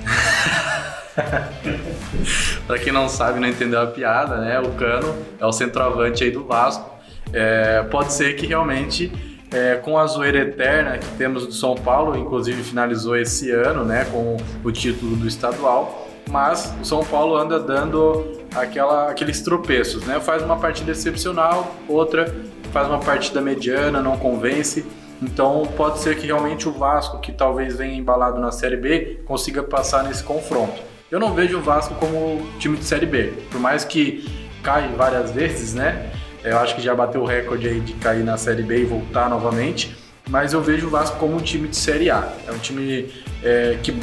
para 2.67 2.79
quem 2.79 2.93
não 2.93 3.09
sabe, 3.09 3.39
não 3.39 3.47
entendeu 3.47 3.81
a 3.81 3.87
piada, 3.87 4.37
né? 4.37 4.59
O 4.59 4.71
Cano 4.71 5.15
é 5.39 5.45
o 5.45 5.51
centroavante 5.51 6.23
aí 6.23 6.31
do 6.31 6.45
Vasco. 6.45 6.91
É, 7.31 7.83
pode 7.83 8.13
ser 8.13 8.35
que 8.35 8.45
realmente 8.45 9.32
é, 9.53 9.75
com 9.75 9.97
a 9.97 10.05
zoeira 10.07 10.39
eterna 10.39 10.97
que 10.97 11.07
temos 11.17 11.45
do 11.45 11.53
São 11.53 11.75
Paulo, 11.75 12.17
inclusive 12.17 12.63
finalizou 12.63 13.15
esse 13.15 13.51
ano, 13.51 13.85
né, 13.85 14.05
com 14.11 14.37
o 14.63 14.71
título 14.71 15.15
do 15.15 15.27
estadual, 15.27 16.07
mas 16.29 16.73
o 16.81 16.85
São 16.85 17.03
Paulo 17.03 17.37
anda 17.37 17.59
dando 17.59 18.41
aquela, 18.55 19.09
aqueles 19.09 19.41
tropeços, 19.41 20.05
né? 20.05 20.19
Faz 20.19 20.41
uma 20.41 20.57
partida 20.57 20.91
excepcional, 20.91 21.75
outra 21.87 22.33
faz 22.71 22.87
uma 22.87 22.99
partida 22.99 23.41
mediana, 23.41 24.01
não 24.01 24.17
convence. 24.17 24.85
Então 25.21 25.63
pode 25.77 25.99
ser 25.99 26.17
que 26.17 26.25
realmente 26.25 26.67
o 26.67 26.71
Vasco, 26.71 27.19
que 27.19 27.31
talvez 27.31 27.77
venha 27.77 27.95
embalado 27.95 28.39
na 28.39 28.51
Série 28.51 28.77
B, 28.77 29.19
consiga 29.25 29.61
passar 29.61 30.03
nesse 30.03 30.23
confronto. 30.23 30.81
Eu 31.11 31.19
não 31.19 31.33
vejo 31.33 31.59
o 31.59 31.61
Vasco 31.61 31.93
como 31.95 32.45
time 32.57 32.77
de 32.77 32.85
Série 32.85 33.05
B, 33.05 33.33
por 33.51 33.59
mais 33.59 33.85
que 33.85 34.25
caia 34.63 34.87
várias 34.95 35.31
vezes, 35.31 35.73
né? 35.73 36.09
Eu 36.43 36.57
acho 36.57 36.75
que 36.75 36.81
já 36.81 36.93
bateu 36.93 37.21
o 37.21 37.25
recorde 37.25 37.67
aí 37.67 37.79
de 37.79 37.93
cair 37.93 38.23
na 38.23 38.37
Série 38.37 38.63
B 38.63 38.81
e 38.81 38.85
voltar 38.85 39.29
novamente. 39.29 39.95
Mas 40.29 40.53
eu 40.53 40.61
vejo 40.61 40.87
o 40.87 40.89
Vasco 40.89 41.17
como 41.17 41.35
um 41.35 41.41
time 41.41 41.67
de 41.67 41.75
Série 41.75 42.09
A. 42.09 42.33
É 42.47 42.51
um 42.51 42.57
time 42.57 43.09
é, 43.43 43.77
que 43.81 43.97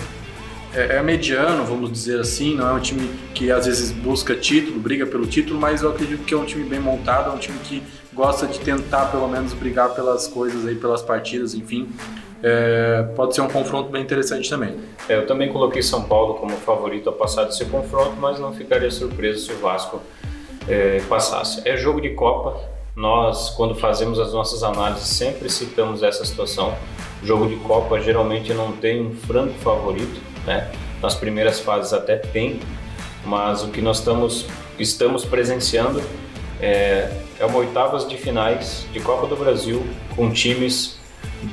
é, 0.74 0.96
é, 0.96 1.02
mediano, 1.02 1.64
vamos 1.64 1.90
dizer 1.90 2.20
assim. 2.20 2.54
Não 2.54 2.68
é 2.68 2.72
um 2.72 2.80
time 2.80 3.10
que 3.34 3.50
às 3.50 3.66
vezes 3.66 3.90
busca 3.90 4.34
título, 4.34 4.78
briga 4.78 5.06
pelo 5.06 5.26
título, 5.26 5.58
mas 5.60 5.82
eu 5.82 5.90
acredito 5.90 6.24
que 6.24 6.34
é 6.34 6.36
um 6.36 6.44
time 6.44 6.64
bem 6.64 6.80
montado, 6.80 7.30
é 7.30 7.34
um 7.34 7.38
time 7.38 7.58
que 7.60 7.82
gosta 8.12 8.46
de 8.46 8.58
tentar 8.60 9.06
pelo 9.06 9.28
menos 9.28 9.52
brigar 9.52 9.90
pelas 9.94 10.26
coisas 10.26 10.66
aí, 10.66 10.74
pelas 10.74 11.02
partidas, 11.02 11.54
enfim. 11.54 11.88
É, 12.42 13.02
pode 13.16 13.34
ser 13.34 13.42
um 13.42 13.48
confronto 13.48 13.90
bem 13.90 14.02
interessante 14.02 14.48
também. 14.48 14.76
É, 15.08 15.16
eu 15.16 15.26
também 15.26 15.52
coloquei 15.52 15.82
São 15.82 16.04
Paulo 16.04 16.34
como 16.34 16.56
favorito 16.56 17.08
a 17.10 17.12
passar 17.12 17.44
desse 17.44 17.64
confronto, 17.66 18.16
mas 18.18 18.38
não 18.38 18.52
ficaria 18.52 18.90
surpreso 18.90 19.46
se 19.46 19.52
o 19.52 19.56
Vasco 19.56 20.00
é, 20.70 21.02
passasse. 21.08 21.62
É 21.68 21.76
jogo 21.76 22.00
de 22.00 22.10
Copa. 22.10 22.56
Nós, 22.94 23.50
quando 23.50 23.74
fazemos 23.74 24.18
as 24.18 24.32
nossas 24.32 24.62
análises, 24.62 25.08
sempre 25.08 25.50
citamos 25.50 26.02
essa 26.02 26.24
situação. 26.24 26.74
Jogo 27.22 27.48
de 27.48 27.56
Copa 27.56 28.00
geralmente 28.00 28.54
não 28.54 28.72
tem 28.72 29.02
um 29.02 29.14
franco 29.14 29.54
favorito, 29.54 30.20
né? 30.46 30.70
Nas 31.02 31.14
primeiras 31.14 31.60
fases 31.60 31.92
até 31.92 32.16
tem, 32.16 32.60
mas 33.24 33.62
o 33.62 33.68
que 33.68 33.80
nós 33.80 33.98
estamos, 33.98 34.46
estamos 34.78 35.24
presenciando 35.24 36.02
é, 36.60 37.10
é 37.38 37.44
uma 37.44 37.58
oitavas 37.58 38.06
de 38.06 38.16
finais 38.16 38.86
de 38.92 39.00
Copa 39.00 39.26
do 39.26 39.36
Brasil 39.36 39.84
com 40.14 40.30
times 40.30 40.98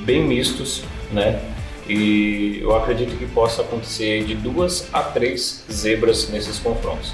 bem 0.05 0.23
mistos, 0.23 0.83
né? 1.11 1.41
E 1.87 2.59
eu 2.61 2.75
acredito 2.75 3.17
que 3.17 3.25
possa 3.25 3.61
acontecer 3.61 4.25
de 4.25 4.35
duas 4.35 4.89
a 4.91 5.01
três 5.01 5.63
zebras 5.71 6.29
nesses 6.29 6.59
confrontos. 6.59 7.13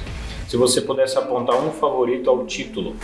Se 0.53 0.57
você 0.57 0.79
pudesse 0.81 1.17
apontar 1.17 1.55
um 1.55 1.71
favorito 1.71 2.29
ao 2.29 2.45
título. 2.45 2.95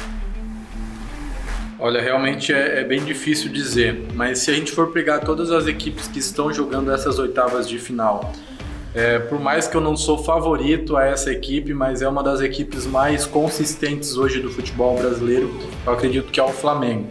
Olha, 1.79 1.99
realmente 1.99 2.53
é, 2.53 2.81
é, 2.81 2.83
bem 2.83 3.03
difícil 3.03 3.51
dizer, 3.51 4.05
mas 4.13 4.37
se 4.37 4.51
a 4.51 4.53
gente 4.53 4.71
for 4.71 4.91
pegar 4.91 5.21
todas 5.21 5.51
as 5.51 5.65
equipes 5.65 6.07
que 6.07 6.19
estão 6.19 6.53
jogando 6.53 6.91
essas 6.91 7.17
oitavas 7.17 7.67
de 7.67 7.79
final, 7.79 8.31
é, 8.93 9.17
por 9.17 9.39
mais 9.39 9.67
que 9.67 9.75
eu 9.75 9.81
não 9.81 9.97
sou 9.97 10.23
favorito 10.23 10.95
a 10.95 11.07
essa 11.07 11.31
equipe, 11.31 11.73
mas 11.73 12.03
é 12.03 12.07
uma 12.07 12.21
das 12.21 12.39
equipes 12.39 12.85
mais 12.85 13.25
consistentes 13.25 14.15
hoje 14.15 14.39
do 14.39 14.51
futebol 14.51 14.95
brasileiro, 14.95 15.51
eu 15.87 15.91
acredito 15.91 16.31
que 16.31 16.39
é 16.39 16.43
o 16.43 16.49
Flamengo. 16.49 17.07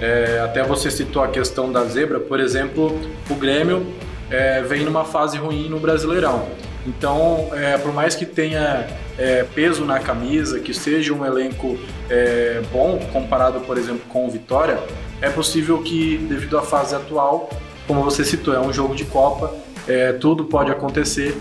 É, 0.00 0.40
até 0.44 0.64
você 0.64 0.90
citou 0.90 1.22
a 1.22 1.28
questão 1.28 1.70
da 1.70 1.84
zebra, 1.84 2.18
por 2.18 2.40
exemplo, 2.40 2.98
o 3.30 3.34
Grêmio 3.36 3.86
é, 4.28 4.60
vem 4.60 4.84
numa 4.84 5.04
fase 5.04 5.38
ruim 5.38 5.68
no 5.68 5.78
Brasileirão. 5.78 6.48
Então, 6.86 7.48
é, 7.52 7.76
por 7.76 7.92
mais 7.92 8.14
que 8.14 8.24
tenha 8.24 8.86
é, 9.18 9.42
peso 9.42 9.84
na 9.84 9.98
camisa, 9.98 10.60
que 10.60 10.72
seja 10.72 11.12
um 11.12 11.24
elenco 11.24 11.76
é, 12.08 12.62
bom 12.72 12.98
comparado, 13.12 13.60
por 13.60 13.76
exemplo, 13.76 14.02
com 14.08 14.26
o 14.26 14.30
Vitória, 14.30 14.78
é 15.20 15.28
possível 15.28 15.82
que, 15.82 16.16
devido 16.16 16.56
à 16.56 16.62
fase 16.62 16.94
atual, 16.94 17.50
como 17.86 18.02
você 18.02 18.24
citou, 18.24 18.54
é 18.54 18.60
um 18.60 18.72
jogo 18.72 18.94
de 18.94 19.04
Copa, 19.04 19.54
é, 19.86 20.12
tudo 20.12 20.44
pode 20.44 20.70
acontecer. 20.70 21.36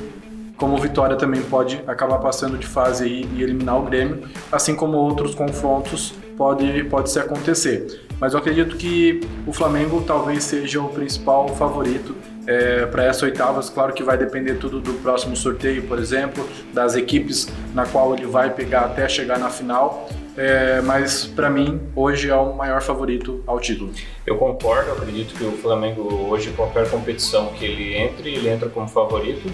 Como 0.56 0.76
o 0.76 0.80
Vitória 0.80 1.16
também 1.16 1.42
pode 1.42 1.80
acabar 1.86 2.18
passando 2.18 2.58
de 2.58 2.66
fase 2.66 3.08
e, 3.08 3.30
e 3.36 3.44
eliminar 3.44 3.78
o 3.78 3.84
Grêmio, 3.84 4.28
assim 4.52 4.76
como 4.76 4.98
outros 4.98 5.36
confrontos 5.36 6.16
pode, 6.36 6.84
pode 6.86 7.12
se 7.12 7.20
acontecer. 7.20 8.06
Mas 8.20 8.34
eu 8.34 8.40
acredito 8.40 8.76
que 8.76 9.22
o 9.46 9.54
Flamengo 9.54 10.04
talvez 10.08 10.44
seja 10.44 10.82
o 10.82 10.90
principal 10.90 11.50
favorito 11.50 12.16
é, 12.48 12.86
para 12.86 13.04
essa 13.04 13.26
oitavas. 13.26 13.70
Claro 13.70 13.94
que 13.94 14.02
vai 14.02 14.18
depender 14.18 14.56
tudo 14.56 14.80
do 14.80 14.94
próximo 14.96 15.36
sorteio, 15.36 15.84
por 15.84 16.00
exemplo, 16.00 16.48
das 16.74 16.96
equipes 16.96 17.48
na 17.74 17.86
qual 17.86 18.16
ele 18.16 18.26
vai 18.26 18.50
pegar 18.50 18.82
até 18.82 19.08
chegar 19.08 19.38
na 19.38 19.50
final. 19.50 20.10
É, 20.38 20.82
mas 20.82 21.26
para 21.26 21.50
mim 21.50 21.82
hoje 21.96 22.30
é 22.30 22.36
o 22.36 22.56
maior 22.56 22.82
favorito 22.82 23.44
ao 23.48 23.60
título. 23.60 23.92
Eu 24.26 24.38
concordo, 24.38 24.90
eu 24.90 24.94
acredito 24.94 25.34
que 25.34 25.44
o 25.44 25.52
Flamengo 25.52 26.28
hoje 26.30 26.52
qualquer 26.52 26.88
competição 26.90 27.48
que 27.48 27.66
ele 27.66 27.96
entre, 27.96 28.34
ele 28.34 28.48
entra 28.48 28.70
como 28.70 28.88
favorito. 28.88 29.52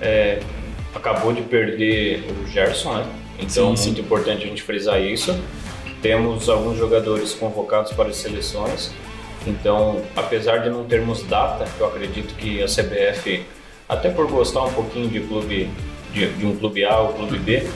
É, 0.00 0.40
acabou 0.94 1.32
de 1.32 1.42
perder 1.42 2.24
o 2.30 2.46
Gerson, 2.48 2.94
né? 2.94 3.06
Então 3.38 3.76
sim, 3.76 3.82
sim. 3.82 3.88
muito 3.90 4.00
importante 4.02 4.44
a 4.44 4.46
gente 4.48 4.62
frisar 4.62 5.00
isso. 5.00 5.38
Temos 6.02 6.48
alguns 6.48 6.76
jogadores 6.76 7.32
convocados 7.34 7.92
para 7.92 8.08
as 8.08 8.16
seleções. 8.16 8.92
Então, 9.46 10.02
apesar 10.16 10.58
de 10.58 10.70
não 10.70 10.84
termos 10.84 11.22
data, 11.22 11.66
eu 11.78 11.86
acredito 11.86 12.34
que 12.34 12.62
a 12.62 12.66
CBF, 12.66 13.44
até 13.88 14.10
por 14.10 14.26
gostar 14.30 14.64
um 14.64 14.72
pouquinho 14.72 15.08
de 15.08 15.20
clube 15.20 15.70
de, 16.12 16.26
de 16.32 16.46
um 16.46 16.56
clube 16.56 16.84
A 16.84 16.98
ou 16.98 17.12
clube 17.14 17.38
B, 17.38 17.66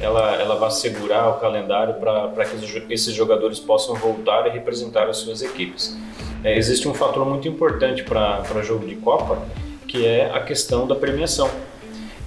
ela, 0.00 0.36
ela 0.36 0.56
vai 0.56 0.70
segurar 0.70 1.28
o 1.30 1.34
calendário 1.34 1.94
para 1.94 2.44
que 2.44 2.92
esses 2.92 3.14
jogadores 3.14 3.58
possam 3.58 3.94
voltar 3.94 4.46
e 4.46 4.50
representar 4.50 5.08
as 5.08 5.16
suas 5.18 5.42
equipes. 5.42 5.96
É, 6.44 6.56
existe 6.56 6.86
um 6.86 6.94
fator 6.94 7.24
muito 7.24 7.48
importante 7.48 8.02
para 8.02 8.62
jogo 8.62 8.86
de 8.86 8.94
Copa, 8.96 9.42
que 9.88 10.06
é 10.06 10.30
a 10.30 10.40
questão 10.40 10.86
da 10.86 10.94
premiação. 10.94 11.50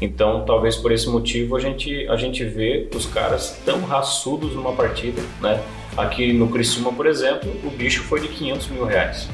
Então, 0.01 0.45
talvez 0.45 0.77
por 0.77 0.91
esse 0.91 1.09
motivo 1.09 1.55
a 1.55 1.59
gente, 1.59 2.07
a 2.07 2.15
gente 2.15 2.43
vê 2.43 2.89
os 2.95 3.05
caras 3.05 3.59
tão 3.65 3.81
raçudos 3.81 4.55
numa 4.55 4.73
partida, 4.73 5.21
né? 5.41 5.61
Aqui 5.99 6.31
no 6.31 6.47
Criciúma, 6.47 6.93
por 6.93 7.05
exemplo, 7.05 7.51
o 7.61 7.69
bicho 7.69 8.03
foi 8.03 8.21
de 8.21 8.29
500 8.29 8.67
mil 8.69 8.85
reais. 8.85 9.27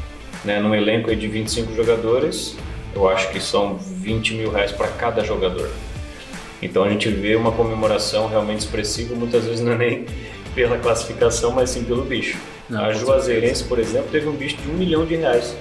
Né? 0.44 0.60
Num 0.60 0.74
elenco 0.74 1.16
de 1.16 1.28
25 1.28 1.76
jogadores, 1.76 2.58
eu 2.96 3.08
acho 3.08 3.30
que 3.30 3.40
são 3.40 3.76
20 3.78 4.34
mil 4.34 4.50
reais 4.50 4.72
para 4.72 4.88
cada 4.88 5.24
jogador. 5.24 5.70
Então 6.64 6.84
a 6.84 6.90
gente 6.90 7.08
vê 7.08 7.36
uma 7.36 7.52
comemoração 7.52 8.28
realmente 8.28 8.62
expressiva, 8.62 9.14
muitas 9.14 9.46
vezes 9.46 9.62
não 9.62 9.74
é 9.74 9.78
nem 9.78 10.06
pela 10.56 10.80
classificação, 10.80 11.52
mas 11.52 11.70
sim 11.70 11.84
pelo 11.84 12.04
bicho. 12.04 12.36
Não, 12.68 12.84
a 12.84 12.92
Juazeirense, 12.92 13.66
por 13.66 13.78
exemplo, 13.78 14.10
teve 14.12 14.28
um 14.28 14.36
bicho 14.36 14.58
de 14.58 14.68
um 14.68 14.74
milhão 14.74 15.06
de 15.06 15.16
reais. 15.16 15.56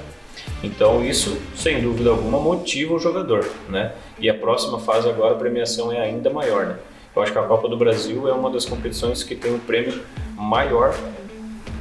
Então 0.63 1.05
isso, 1.05 1.37
sem 1.55 1.83
dúvida 1.83 2.09
alguma, 2.09 2.41
motiva 2.41 2.95
o 2.95 2.99
jogador, 2.99 3.47
né? 3.69 3.93
E 4.19 4.31
a 4.31 4.35
próxima 4.35 4.81
fase 4.81 5.07
agora 5.07 5.35
a 5.35 5.39
premiação 5.39 5.93
é 5.93 6.01
ainda 6.01 6.31
maior, 6.31 6.65
né? 6.65 6.77
Eu 7.15 7.23
acho 7.23 7.31
que 7.31 7.39
a 7.39 7.43
Copa 7.43 7.69
do 7.69 7.77
Brasil 7.77 8.27
é 8.27 8.33
uma 8.33 8.51
das 8.51 8.65
competições 8.65 9.23
que 9.23 9.35
tem 9.35 9.53
um 9.53 9.59
prêmio 9.59 10.03
maior 10.37 10.95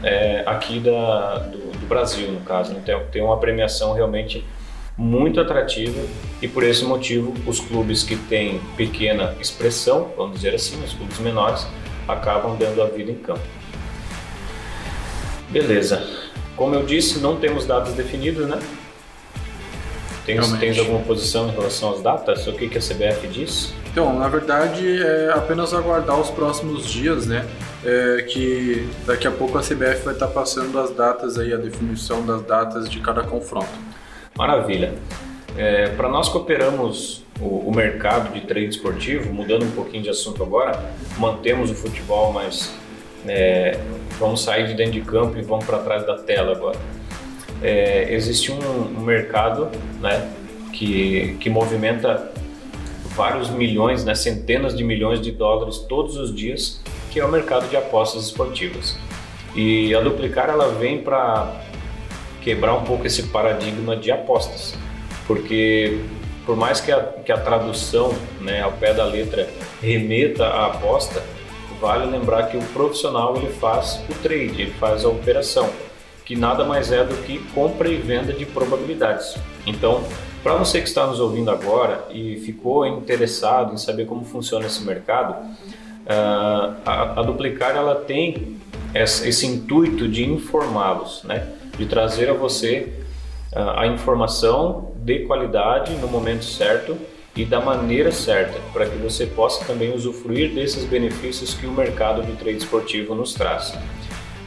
é, 0.03 0.43
aqui 0.45 0.79
da, 0.79 1.39
do, 1.39 1.57
do, 1.57 1.87
Brasil, 1.87 2.31
no 2.31 2.41
caso. 2.41 2.73
Então 2.73 3.01
tem 3.11 3.21
uma 3.21 3.37
premiação 3.37 3.93
realmente 3.93 4.45
muito 4.97 5.39
atrativa 5.39 5.99
e 6.41 6.47
por 6.47 6.63
esse 6.63 6.83
motivo 6.85 7.33
os 7.47 7.59
clubes 7.59 8.03
que 8.03 8.15
têm 8.15 8.59
pequena 8.77 9.35
expressão, 9.39 10.11
vamos 10.15 10.35
dizer 10.35 10.53
assim, 10.53 10.81
os 10.83 10.93
clubes 10.93 11.19
menores, 11.19 11.65
acabam 12.07 12.55
dando 12.57 12.81
a 12.81 12.85
vida 12.85 13.11
em 13.11 13.15
campo. 13.15 13.41
Beleza. 15.49 16.05
Como 16.55 16.75
eu 16.75 16.85
disse, 16.85 17.19
não 17.19 17.37
temos 17.37 17.65
datas 17.65 17.93
definidas, 17.93 18.47
né? 18.47 18.59
Tens, 20.25 20.51
tens 20.53 20.79
alguma 20.79 20.99
posição 20.99 21.49
em 21.49 21.51
relação 21.51 21.91
às 21.91 22.01
datas? 22.01 22.47
O 22.47 22.53
que, 22.53 22.69
que 22.69 22.77
a 22.77 22.81
CBF 22.81 23.27
diz? 23.27 23.73
Então, 23.93 24.17
na 24.17 24.27
verdade, 24.27 25.03
é 25.03 25.31
apenas 25.35 25.71
aguardar 25.71 26.19
os 26.19 26.31
próximos 26.31 26.87
dias, 26.87 27.27
né? 27.27 27.45
É 27.85 28.23
que 28.23 28.89
daqui 29.05 29.27
a 29.27 29.31
pouco 29.31 29.55
a 29.55 29.61
CBF 29.61 30.03
vai 30.03 30.15
estar 30.15 30.29
passando 30.29 30.79
as 30.79 30.89
datas 30.89 31.37
aí, 31.37 31.53
a 31.53 31.57
definição 31.57 32.25
das 32.25 32.41
datas 32.41 32.89
de 32.89 32.99
cada 32.99 33.21
confronto. 33.21 33.69
Maravilha. 34.35 34.95
É, 35.55 35.89
Para 35.89 36.09
nós 36.09 36.27
que 36.27 36.35
operamos 36.35 37.23
o, 37.39 37.69
o, 37.69 37.71
mercado 37.71 38.33
de 38.33 38.41
trade 38.41 38.69
esportivo, 38.69 39.31
mudando 39.31 39.63
um 39.63 39.71
pouquinho 39.71 40.01
de 40.01 40.09
assunto 40.09 40.41
agora, 40.41 40.91
mantemos 41.19 41.69
o 41.69 41.75
futebol, 41.75 42.33
mas 42.33 42.73
é, 43.27 43.79
vamos 44.17 44.41
sair 44.41 44.65
de 44.65 44.73
dentro 44.73 44.93
de 44.93 45.01
campo 45.01 45.37
e 45.37 45.43
vamos 45.43 45.65
para 45.65 45.77
trás 45.77 46.03
da 46.07 46.17
tela 46.17 46.53
agora. 46.53 46.79
É, 47.61 48.11
existe 48.11 48.51
um, 48.51 48.97
um, 48.97 49.01
mercado 49.01 49.69
né, 50.01 50.31
que, 50.71 51.37
que 51.39 51.47
movimenta 51.47 52.32
vários 53.15 53.49
milhões, 53.49 54.03
né, 54.03 54.15
centenas 54.15 54.75
de 54.75 54.83
milhões 54.83 55.21
de 55.21 55.31
dólares 55.31 55.77
todos 55.77 56.17
os 56.17 56.33
dias, 56.33 56.81
que 57.11 57.19
é 57.19 57.25
o 57.25 57.31
mercado 57.31 57.69
de 57.69 57.77
apostas 57.77 58.25
esportivas. 58.25 58.97
E 59.55 59.93
a 59.93 60.01
Duplicar 60.01 60.49
ela 60.49 60.69
vem 60.69 61.01
para 61.01 61.61
quebrar 62.41 62.73
um 62.73 62.83
pouco 62.83 63.05
esse 63.05 63.23
paradigma 63.23 63.95
de 63.95 64.11
apostas, 64.11 64.75
porque 65.27 65.99
por 66.45 66.57
mais 66.57 66.81
que 66.81 66.91
a, 66.91 67.01
que 67.01 67.31
a 67.31 67.37
tradução 67.37 68.13
né, 68.41 68.61
ao 68.61 68.73
pé 68.73 68.93
da 68.93 69.05
letra 69.05 69.47
remeta 69.81 70.45
à 70.45 70.67
aposta, 70.67 71.23
vale 71.79 72.05
lembrar 72.05 72.47
que 72.47 72.57
o 72.57 72.61
profissional 72.67 73.35
ele 73.37 73.51
faz 73.53 74.01
o 74.09 74.13
trade, 74.21 74.61
ele 74.61 74.73
faz 74.79 75.05
a 75.05 75.09
operação, 75.09 75.69
que 76.25 76.35
nada 76.35 76.63
mais 76.63 76.91
é 76.91 77.03
do 77.03 77.15
que 77.23 77.39
compra 77.53 77.89
e 77.89 77.95
venda 77.95 78.33
de 78.33 78.45
probabilidades. 78.45 79.35
Então, 79.65 80.03
para 80.43 80.55
você 80.55 80.81
que 80.81 80.87
está 80.89 81.07
nos 81.07 81.21
ouvindo 81.21 81.49
agora 81.49 82.05
e 82.11 82.35
ficou 82.35 82.85
interessado 82.85 83.73
em 83.73 83.77
saber 83.77 84.05
como 84.05 84.25
funciona 84.25 84.65
esse 84.65 84.83
mercado, 84.83 85.31
uh, 85.41 86.75
a, 86.85 87.19
a, 87.19 87.23
Duplicar 87.23 87.77
ela 87.77 87.95
tem 87.95 88.57
esse, 88.93 89.47
intuito 89.47 90.05
de 90.07 90.29
informá-los, 90.29 91.23
né? 91.23 91.47
de 91.77 91.85
trazer 91.85 92.29
a 92.29 92.33
você 92.33 92.91
uh, 93.53 93.79
a 93.79 93.87
informação 93.87 94.91
de 94.97 95.19
qualidade 95.19 95.93
no 95.93 96.09
momento 96.09 96.43
certo 96.43 96.97
e 97.35 97.45
da 97.45 97.61
maneira 97.61 98.11
certa, 98.11 98.59
para 98.73 98.85
que 98.85 98.97
você 98.97 99.25
possa 99.25 99.63
também 99.65 99.95
usufruir 99.95 100.53
desses 100.53 100.83
benefícios 100.83 101.53
que 101.53 101.65
o 101.65 101.71
mercado 101.71 102.21
de 102.21 102.33
trade 102.33 102.57
esportivo 102.57 103.15
nos 103.15 103.33
traz. 103.33 103.73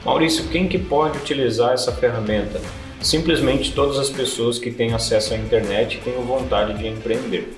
Maurício, 0.05 0.45
quem 0.49 0.69
que 0.69 0.79
pode 0.79 1.19
utilizar 1.19 1.73
essa 1.73 1.91
ferramenta? 1.91 2.61
Simplesmente 3.01 3.73
todas 3.73 3.99
as 3.99 4.11
pessoas 4.11 4.59
que 4.59 4.71
têm 4.71 4.93
acesso 4.93 5.35
à 5.35 5.37
internet 5.37 6.01
tenham 6.05 6.23
vontade 6.23 6.79
de 6.79 6.87
empreender. 6.87 7.57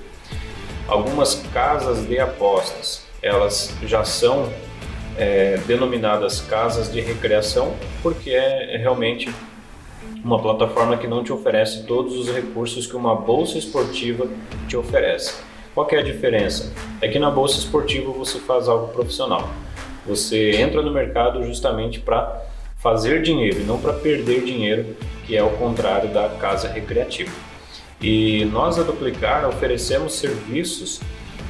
Algumas 0.87 1.35
casas 1.53 2.05
de 2.07 2.19
apostas, 2.19 3.03
elas 3.21 3.73
já 3.83 4.03
são 4.03 4.49
é, 5.17 5.57
denominadas 5.67 6.41
casas 6.41 6.91
de 6.91 7.01
recreação 7.01 7.75
porque 8.01 8.31
é 8.31 8.77
realmente 8.77 9.29
uma 10.23 10.41
plataforma 10.41 10.97
que 10.97 11.07
não 11.07 11.23
te 11.23 11.31
oferece 11.31 11.83
todos 11.83 12.17
os 12.17 12.29
recursos 12.29 12.87
que 12.87 12.95
uma 12.95 13.15
bolsa 13.15 13.57
esportiva 13.57 14.27
te 14.67 14.75
oferece. 14.75 15.35
Qual 15.73 15.87
é 15.91 15.97
a 15.97 16.01
diferença? 16.01 16.73
É 17.01 17.07
que 17.07 17.19
na 17.19 17.29
bolsa 17.29 17.57
esportiva 17.57 18.11
você 18.11 18.39
faz 18.39 18.67
algo 18.67 18.91
profissional. 18.91 19.49
Você 20.05 20.51
entra 20.51 20.81
no 20.81 20.91
mercado 20.91 21.43
justamente 21.43 21.99
para 21.99 22.43
fazer 22.77 23.21
dinheiro 23.21 23.63
não 23.65 23.77
para 23.77 23.93
perder 23.93 24.43
dinheiro, 24.43 24.95
que 25.29 25.37
é 25.37 25.43
o 25.43 25.51
contrário 25.51 26.09
da 26.09 26.27
casa 26.27 26.67
recreativa. 26.67 27.31
E 28.01 28.45
nós 28.45 28.79
a 28.79 28.81
Duplicar 28.81 29.47
oferecemos 29.47 30.13
serviços 30.13 30.99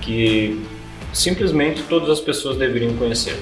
que 0.02 0.66
simplesmente 1.14 1.84
todas 1.84 2.10
as 2.10 2.20
pessoas 2.20 2.58
deveriam 2.58 2.94
conhecer. 2.98 3.40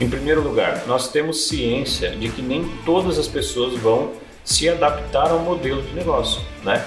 Em 0.00 0.10
primeiro 0.10 0.42
lugar, 0.42 0.82
nós 0.88 1.12
temos 1.12 1.46
ciência 1.46 2.10
de 2.10 2.28
que 2.28 2.42
nem 2.42 2.68
todas 2.84 3.20
as 3.20 3.28
pessoas 3.28 3.78
vão 3.78 4.14
se 4.44 4.68
adaptar 4.68 5.30
ao 5.30 5.38
modelo 5.38 5.80
de 5.80 5.94
negócio, 5.94 6.40
né? 6.64 6.84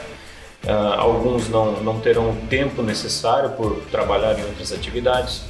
Uh, 0.65 0.93
alguns 0.97 1.47
não, 1.47 1.82
não 1.82 1.99
terão 2.01 2.32
o 2.32 2.36
tempo 2.49 2.84
necessário 2.84 3.51
por 3.51 3.82
trabalhar 3.89 4.38
em 4.38 4.43
outras 4.43 4.73
atividades, 4.73 5.43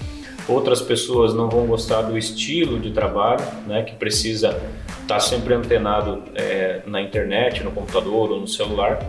outras 0.51 0.81
pessoas 0.81 1.33
não 1.33 1.49
vão 1.49 1.65
gostar 1.65 2.01
do 2.01 2.17
estilo 2.17 2.79
de 2.79 2.91
trabalho, 2.91 3.43
né, 3.67 3.83
que 3.83 3.95
precisa 3.95 4.61
estar 5.01 5.19
sempre 5.19 5.53
antenado 5.53 6.23
é, 6.35 6.81
na 6.85 7.01
internet, 7.01 7.63
no 7.63 7.71
computador 7.71 8.31
ou 8.31 8.39
no 8.39 8.47
celular. 8.47 8.99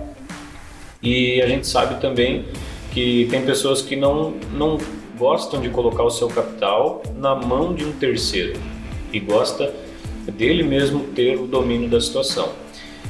E 1.02 1.42
a 1.42 1.46
gente 1.46 1.66
sabe 1.66 2.00
também 2.00 2.46
que 2.92 3.26
tem 3.30 3.44
pessoas 3.44 3.82
que 3.82 3.96
não, 3.96 4.34
não 4.52 4.78
gostam 5.18 5.60
de 5.60 5.68
colocar 5.68 6.02
o 6.02 6.10
seu 6.10 6.28
capital 6.28 7.02
na 7.16 7.34
mão 7.34 7.74
de 7.74 7.84
um 7.84 7.92
terceiro 7.92 8.58
e 9.12 9.20
gosta 9.20 9.72
dele 10.32 10.62
mesmo 10.62 11.04
ter 11.14 11.38
o 11.38 11.46
domínio 11.46 11.88
da 11.88 12.00
situação. 12.00 12.52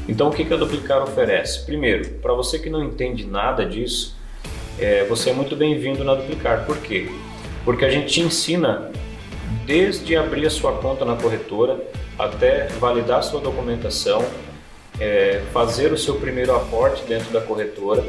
Então, 0.08 0.28
o 0.28 0.30
que, 0.32 0.44
que 0.44 0.52
a 0.52 0.56
Duplicar 0.56 1.02
oferece? 1.02 1.64
Primeiro, 1.64 2.14
para 2.14 2.32
você 2.32 2.58
que 2.58 2.68
não 2.68 2.82
entende 2.82 3.26
nada 3.26 3.64
disso, 3.64 4.16
é, 4.78 5.04
você 5.04 5.30
é 5.30 5.32
muito 5.32 5.54
bem-vindo 5.54 6.02
na 6.02 6.14
Duplicar. 6.14 6.66
Por 6.66 6.78
quê? 6.78 7.08
Porque 7.64 7.84
a 7.84 7.90
gente 7.90 8.12
te 8.12 8.20
ensina 8.20 8.90
desde 9.64 10.16
abrir 10.16 10.46
a 10.46 10.50
sua 10.50 10.72
conta 10.72 11.04
na 11.04 11.16
corretora 11.16 11.80
até 12.18 12.66
validar 12.78 13.22
sua 13.22 13.40
documentação, 13.40 14.24
é, 15.00 15.42
fazer 15.52 15.92
o 15.92 15.98
seu 15.98 16.16
primeiro 16.16 16.54
aporte 16.54 17.04
dentro 17.04 17.32
da 17.32 17.40
corretora. 17.40 18.04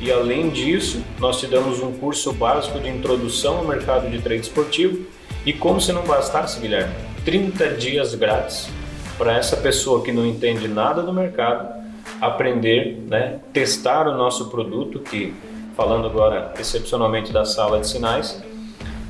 E 0.00 0.12
além 0.12 0.50
disso, 0.50 1.02
nós 1.18 1.40
te 1.40 1.46
damos 1.46 1.80
um 1.80 1.92
curso 1.92 2.32
básico 2.32 2.78
de 2.78 2.88
introdução 2.88 3.58
ao 3.58 3.64
mercado 3.64 4.08
de 4.10 4.20
trade 4.20 4.42
esportivo. 4.42 5.06
E 5.44 5.52
como 5.52 5.80
se 5.80 5.92
não 5.92 6.02
bastasse, 6.02 6.60
Guilherme, 6.60 6.94
30 7.24 7.70
dias 7.70 8.14
grátis 8.14 8.68
para 9.16 9.36
essa 9.36 9.56
pessoa 9.56 10.02
que 10.04 10.12
não 10.12 10.24
entende 10.24 10.68
nada 10.68 11.02
do 11.02 11.12
mercado 11.12 11.76
aprender, 12.20 12.98
né, 13.08 13.40
testar 13.52 14.06
o 14.06 14.16
nosso 14.16 14.48
produto, 14.48 15.00
que 15.00 15.34
falando 15.76 16.06
agora 16.06 16.52
excepcionalmente 16.58 17.32
da 17.32 17.44
sala 17.44 17.80
de 17.80 17.88
sinais, 17.88 18.42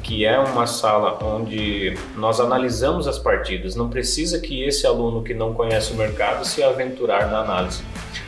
que 0.09 0.25
é 0.25 0.39
uma 0.39 0.67
sala 0.67 1.23
onde 1.23 1.93
nós 2.17 2.41
analisamos 2.41 3.07
as 3.07 3.19
partidas. 3.19 3.77
Não 3.77 3.91
precisa 3.91 4.41
que 4.41 4.65
esse 4.65 4.87
aluno 4.87 5.23
que 5.23 5.35
não 5.35 5.53
conhece 5.53 5.93
o 5.93 5.97
mercado 5.97 6.47
se 6.47 6.63
aventurar 6.63 7.31
na 7.31 7.41
análise. 7.41 7.83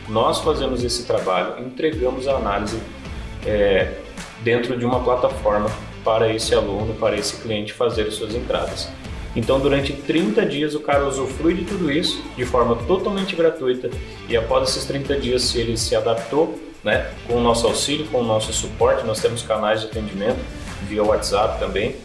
Nós 0.06 0.40
fazemos 0.40 0.84
esse 0.84 1.04
trabalho, 1.04 1.58
entregamos 1.64 2.28
a 2.28 2.36
análise 2.36 2.78
é, 3.46 3.94
dentro 4.42 4.76
de 4.76 4.84
uma 4.84 5.00
plataforma 5.00 5.70
para 6.04 6.30
esse 6.30 6.54
aluno, 6.54 6.92
para 6.96 7.16
esse 7.16 7.36
cliente 7.40 7.72
fazer 7.72 8.10
suas 8.10 8.34
entradas. 8.34 8.86
Então, 9.34 9.58
durante 9.58 9.94
30 9.94 10.44
dias, 10.44 10.74
o 10.74 10.80
cara 10.80 11.06
usufrui 11.06 11.54
de 11.54 11.64
tudo 11.64 11.90
isso 11.90 12.22
de 12.36 12.44
forma 12.44 12.76
totalmente 12.86 13.34
gratuita 13.34 13.88
e 14.28 14.36
após 14.36 14.68
esses 14.68 14.84
30 14.84 15.16
dias, 15.16 15.44
se 15.44 15.58
ele 15.58 15.78
se 15.78 15.96
adaptou, 15.96 16.60
né, 16.84 17.10
com 17.26 17.36
o 17.36 17.40
nosso 17.40 17.66
auxílio, 17.66 18.06
com 18.08 18.20
o 18.20 18.24
nosso 18.24 18.52
suporte, 18.52 19.06
nós 19.06 19.18
temos 19.18 19.40
canais 19.40 19.80
de 19.80 19.86
atendimento 19.86 20.40
via 20.86 21.02
WhatsApp 21.02 21.58
também. 21.58 21.96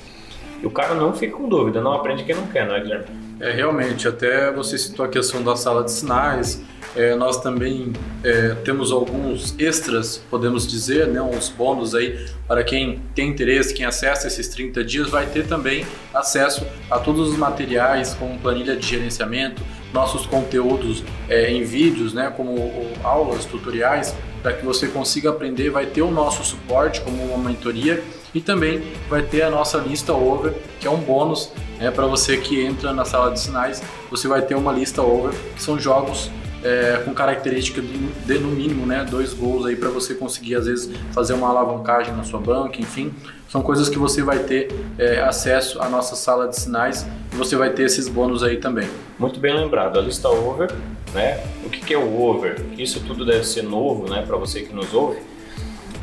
E 0.61 0.65
o 0.65 0.71
cara 0.71 0.95
não 0.95 1.13
fica 1.13 1.35
com 1.35 1.47
dúvida, 1.47 1.81
não 1.81 1.93
aprende 1.93 2.23
quem 2.23 2.35
não 2.35 2.47
quer, 2.47 2.67
não 2.67 2.75
é, 2.75 2.79
Guilherme? 2.79 3.05
É, 3.39 3.51
realmente, 3.51 4.07
até 4.07 4.51
você 4.51 4.77
citou 4.77 5.05
a 5.05 5.09
questão 5.09 5.43
da 5.43 5.55
sala 5.55 5.83
de 5.83 5.91
sinais, 5.91 6.61
é, 6.95 7.13
nós 7.13 7.41
também 7.41 7.91
é, 8.23 8.55
temos 8.63 8.91
alguns 8.91 9.53
extras, 9.59 10.21
podemos 10.29 10.65
dizer, 10.65 11.07
né, 11.07 11.21
uns 11.21 11.49
bônus 11.49 11.93
aí 11.93 12.25
para 12.47 12.63
quem 12.63 13.01
tem 13.13 13.29
interesse, 13.29 13.73
quem 13.73 13.85
acessa 13.85 14.27
esses 14.27 14.47
30 14.47 14.83
dias, 14.83 15.09
vai 15.09 15.25
ter 15.25 15.45
também 15.45 15.85
acesso 16.13 16.65
a 16.89 16.97
todos 16.97 17.29
os 17.29 17.37
materiais, 17.37 18.13
como 18.13 18.39
planilha 18.39 18.77
de 18.77 18.87
gerenciamento, 18.87 19.61
nossos 19.93 20.25
conteúdos 20.25 21.03
é, 21.29 21.51
em 21.51 21.63
vídeos, 21.63 22.13
né, 22.13 22.31
como 22.35 22.55
aulas, 23.03 23.45
tutoriais, 23.45 24.15
para 24.41 24.53
que 24.53 24.65
você 24.65 24.87
consiga 24.87 25.29
aprender. 25.29 25.69
Vai 25.69 25.85
ter 25.85 26.01
o 26.01 26.11
nosso 26.11 26.43
suporte 26.43 27.01
como 27.01 27.23
uma 27.23 27.49
mentoria 27.49 28.03
e 28.33 28.41
também 28.41 28.83
vai 29.09 29.21
ter 29.21 29.41
a 29.41 29.49
nossa 29.49 29.77
lista 29.77 30.13
over, 30.13 30.53
que 30.79 30.87
é 30.87 30.91
um 30.91 30.99
bônus 30.99 31.51
né, 31.79 31.89
para 31.89 32.05
você 32.05 32.37
que 32.37 32.63
entra 32.63 32.93
na 32.93 33.05
sala 33.05 33.31
de 33.31 33.39
sinais. 33.39 33.81
Você 34.11 34.27
vai 34.27 34.41
ter 34.41 34.55
uma 34.55 34.71
lista 34.71 35.01
over, 35.01 35.33
que 35.55 35.63
são 35.63 35.79
jogos 35.79 36.29
é, 36.65 36.99
com 37.05 37.13
característica 37.13 37.79
de, 37.79 37.95
de, 37.95 38.39
no 38.39 38.49
mínimo 38.49 38.87
né, 38.87 39.05
dois 39.07 39.33
gols 39.33 39.67
aí 39.67 39.75
para 39.75 39.89
você 39.89 40.15
conseguir 40.15 40.55
às 40.55 40.65
vezes 40.65 40.91
fazer 41.11 41.33
uma 41.33 41.47
alavancagem 41.47 42.11
na 42.15 42.23
sua 42.23 42.39
banca, 42.39 42.81
enfim, 42.81 43.13
são 43.47 43.61
coisas 43.61 43.87
que 43.87 43.99
você 43.99 44.23
vai 44.23 44.39
ter 44.39 44.69
é, 44.97 45.19
acesso 45.21 45.79
à 45.79 45.87
nossa 45.87 46.15
sala 46.15 46.47
de 46.47 46.59
sinais 46.59 47.05
e 47.31 47.35
você 47.35 47.55
vai 47.55 47.69
ter 47.69 47.83
esses 47.83 48.07
bônus 48.07 48.41
aí 48.41 48.57
também. 48.57 48.89
Muito 49.19 49.39
bem 49.39 49.53
lembrado, 49.53 49.99
a 49.99 50.01
lista 50.01 50.27
over, 50.27 50.73
né? 51.13 51.43
O 51.63 51.69
que, 51.69 51.79
que 51.81 51.93
é 51.93 51.97
o 51.97 52.19
over? 52.19 52.59
Isso 52.79 52.99
tudo 53.01 53.23
deve 53.23 53.43
ser 53.43 53.61
novo, 53.61 54.09
né, 54.09 54.23
para 54.25 54.35
você 54.35 54.61
que 54.61 54.73
nos 54.73 54.91
ouve. 54.91 55.19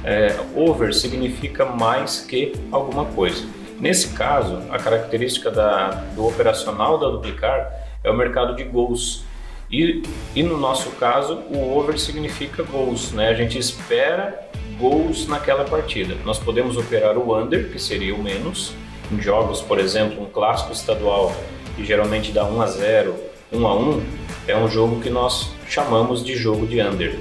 É, 0.04 0.36
over 0.54 0.94
significa 0.94 1.64
mais 1.64 2.20
que 2.20 2.52
alguma 2.70 3.04
coisa. 3.06 3.44
Nesse 3.80 4.10
caso, 4.10 4.62
a 4.70 4.78
característica 4.78 5.50
da, 5.50 5.90
do 6.14 6.24
operacional 6.24 6.98
da 6.98 7.08
Duplicar 7.08 7.68
é 8.04 8.10
o 8.10 8.16
mercado 8.16 8.54
de 8.54 8.62
gols. 8.62 9.24
E, 9.72 10.02
e 10.36 10.42
no 10.42 10.58
nosso 10.58 10.90
caso, 10.90 11.42
o 11.50 11.78
over 11.78 11.98
significa 11.98 12.62
gols, 12.62 13.12
né? 13.12 13.30
A 13.30 13.34
gente 13.34 13.58
espera 13.58 14.46
gols 14.78 15.26
naquela 15.26 15.64
partida. 15.64 16.14
Nós 16.26 16.38
podemos 16.38 16.76
operar 16.76 17.16
o 17.16 17.34
under, 17.34 17.70
que 17.72 17.78
seria 17.78 18.14
o 18.14 18.22
menos, 18.22 18.74
em 19.10 19.20
jogos, 19.20 19.62
por 19.62 19.78
exemplo, 19.78 20.22
um 20.22 20.26
clássico 20.26 20.72
estadual 20.72 21.34
que 21.74 21.84
geralmente 21.84 22.32
dá 22.32 22.44
1 22.44 22.60
a 22.60 22.66
0, 22.66 23.14
1 23.50 23.66
a 23.66 23.74
1, 23.74 24.02
é 24.48 24.56
um 24.56 24.68
jogo 24.68 25.00
que 25.00 25.08
nós 25.08 25.50
chamamos 25.66 26.22
de 26.22 26.34
jogo 26.34 26.66
de 26.66 26.80
under. 26.82 27.18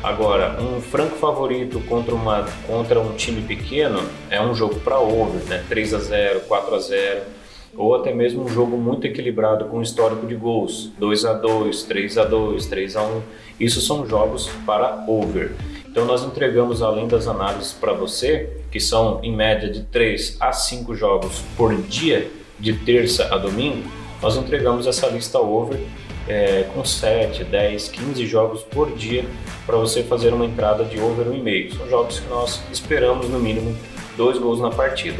Agora, 0.00 0.60
um 0.60 0.80
franco 0.80 1.16
favorito 1.16 1.80
contra, 1.80 2.14
uma, 2.14 2.46
contra 2.66 3.00
um 3.00 3.14
time 3.16 3.42
pequeno 3.42 4.00
é 4.30 4.40
um 4.40 4.54
jogo 4.54 4.76
para 4.80 5.00
over, 5.00 5.42
né? 5.44 5.64
3 5.68 5.94
a 5.94 5.98
0, 5.98 6.40
4 6.40 6.74
a 6.74 6.78
0 6.78 7.39
ou 7.76 7.94
até 7.94 8.12
mesmo 8.12 8.44
um 8.44 8.48
jogo 8.48 8.76
muito 8.76 9.06
equilibrado 9.06 9.66
com 9.66 9.80
histórico 9.80 10.26
de 10.26 10.34
gols, 10.34 10.90
2 10.98 11.24
a 11.24 11.34
2, 11.34 11.82
3 11.84 12.18
a 12.18 12.24
2, 12.24 12.66
3 12.66 12.96
a 12.96 13.02
1. 13.02 13.22
Isso 13.58 13.80
são 13.80 14.06
jogos 14.06 14.48
para 14.66 15.04
over. 15.06 15.52
Então 15.88 16.04
nós 16.04 16.24
entregamos 16.24 16.82
além 16.82 17.08
das 17.08 17.26
análises 17.26 17.72
para 17.72 17.92
você, 17.92 18.48
que 18.70 18.78
são 18.78 19.20
em 19.22 19.34
média 19.34 19.68
de 19.68 19.82
3 19.82 20.36
a 20.40 20.52
5 20.52 20.94
jogos 20.94 21.42
por 21.56 21.74
dia, 21.82 22.30
de 22.58 22.74
terça 22.74 23.34
a 23.34 23.38
domingo, 23.38 23.88
nós 24.22 24.36
entregamos 24.36 24.86
essa 24.86 25.06
lista 25.08 25.38
over 25.38 25.80
é, 26.28 26.64
com 26.74 26.84
7, 26.84 27.42
10, 27.44 27.88
15 27.88 28.26
jogos 28.26 28.62
por 28.62 28.92
dia 28.92 29.24
para 29.66 29.76
você 29.76 30.02
fazer 30.02 30.32
uma 30.32 30.44
entrada 30.44 30.84
de 30.84 31.00
over 31.00 31.26
1,5. 31.26 31.76
São 31.76 31.88
jogos 31.88 32.20
que 32.20 32.28
nós 32.28 32.62
esperamos 32.70 33.28
no 33.28 33.40
mínimo 33.40 33.74
dois 34.16 34.38
gols 34.38 34.60
na 34.60 34.70
partida. 34.70 35.18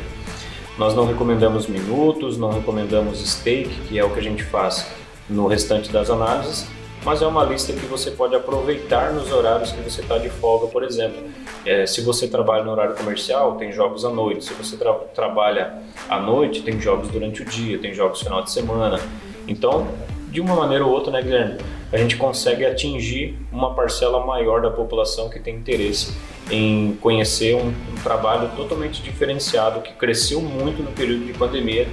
Nós 0.81 0.95
não 0.95 1.05
recomendamos 1.05 1.67
minutos, 1.67 2.39
não 2.39 2.53
recomendamos 2.53 3.19
stake, 3.19 3.69
que 3.87 3.99
é 3.99 4.03
o 4.03 4.09
que 4.15 4.19
a 4.19 4.23
gente 4.23 4.43
faz 4.43 4.91
no 5.29 5.47
restante 5.47 5.93
das 5.93 6.09
análises, 6.09 6.67
mas 7.05 7.21
é 7.21 7.27
uma 7.27 7.45
lista 7.45 7.75
que 7.75 7.85
você 7.85 8.11
pode 8.11 8.35
aproveitar 8.35 9.13
nos 9.13 9.31
horários 9.31 9.73
que 9.73 9.83
você 9.83 10.01
está 10.01 10.17
de 10.17 10.31
folga, 10.31 10.69
por 10.69 10.83
exemplo. 10.83 11.23
É, 11.67 11.85
se 11.85 12.01
você 12.01 12.27
trabalha 12.27 12.65
no 12.65 12.71
horário 12.71 12.95
comercial, 12.95 13.57
tem 13.57 13.71
jogos 13.71 14.07
à 14.07 14.09
noite. 14.09 14.43
Se 14.43 14.55
você 14.55 14.75
tra 14.75 14.95
trabalha 15.15 15.83
à 16.09 16.19
noite, 16.19 16.63
tem 16.63 16.81
jogos 16.81 17.09
durante 17.09 17.43
o 17.43 17.45
dia, 17.45 17.79
tem 17.79 17.93
jogos 17.93 18.23
final 18.23 18.43
de 18.43 18.51
semana. 18.51 18.99
Então, 19.47 19.87
de 20.31 20.41
uma 20.41 20.55
maneira 20.57 20.87
ou 20.87 20.91
outra, 20.91 21.13
né, 21.13 21.21
Guilherme? 21.21 21.59
A 21.93 21.99
gente 21.99 22.17
consegue 22.17 22.65
atingir 22.65 23.37
uma 23.53 23.75
parcela 23.75 24.25
maior 24.25 24.63
da 24.63 24.71
população 24.71 25.29
que 25.29 25.39
tem 25.39 25.57
interesse 25.57 26.17
em 26.51 26.97
conhecer 27.01 27.55
um, 27.55 27.69
um 27.69 27.95
trabalho 28.03 28.51
totalmente 28.57 29.03
diferenciado 29.03 29.81
que 29.81 29.93
cresceu 29.93 30.41
muito 30.41 30.83
no 30.83 30.91
período 30.93 31.25
de 31.25 31.33
pandemia 31.33 31.89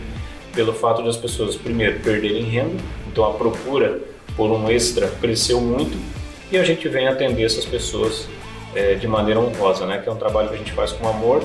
pelo 0.54 0.74
fato 0.74 1.04
de 1.04 1.10
as 1.10 1.18
pessoas, 1.18 1.56
primeiro, 1.56 2.00
perderem 2.00 2.44
renda, 2.44 2.76
então 3.08 3.24
a 3.26 3.34
procura 3.34 4.00
por 4.36 4.52
um 4.52 4.70
extra 4.70 5.08
cresceu 5.08 5.62
muito 5.62 5.98
e 6.52 6.58
a 6.58 6.64
gente 6.64 6.88
vem 6.88 7.08
atender 7.08 7.44
essas 7.44 7.66
pessoas 7.66 8.28
é, 8.74 8.96
de 8.96 9.08
maneira 9.08 9.40
honrosa, 9.40 9.86
né? 9.86 10.00
Que 10.00 10.10
é 10.10 10.12
um 10.12 10.18
trabalho 10.18 10.50
que 10.50 10.56
a 10.56 10.58
gente 10.58 10.72
faz 10.72 10.92
com 10.92 11.08
amor 11.08 11.44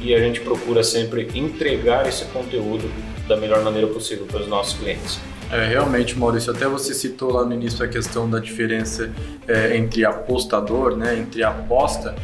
e 0.00 0.14
a 0.14 0.18
gente 0.18 0.40
procura 0.40 0.82
sempre 0.82 1.28
entregar 1.34 2.08
esse 2.08 2.24
conteúdo 2.26 2.90
da 3.26 3.36
melhor 3.36 3.62
maneira 3.62 3.86
possível 3.88 4.26
para 4.26 4.40
os 4.40 4.48
nossos 4.48 4.78
clientes. 4.78 5.20
É, 5.50 5.66
realmente, 5.66 6.18
Maurício, 6.18 6.52
até 6.52 6.66
você 6.66 6.92
citou 6.92 7.32
lá 7.32 7.44
no 7.44 7.54
início 7.54 7.84
a 7.84 7.88
questão 7.88 8.28
da 8.28 8.38
diferença 8.38 9.10
é, 9.46 9.76
entre 9.76 10.04
apostador, 10.04 10.94
né, 10.94 11.18
entre 11.18 11.42
aposta, 11.42 12.14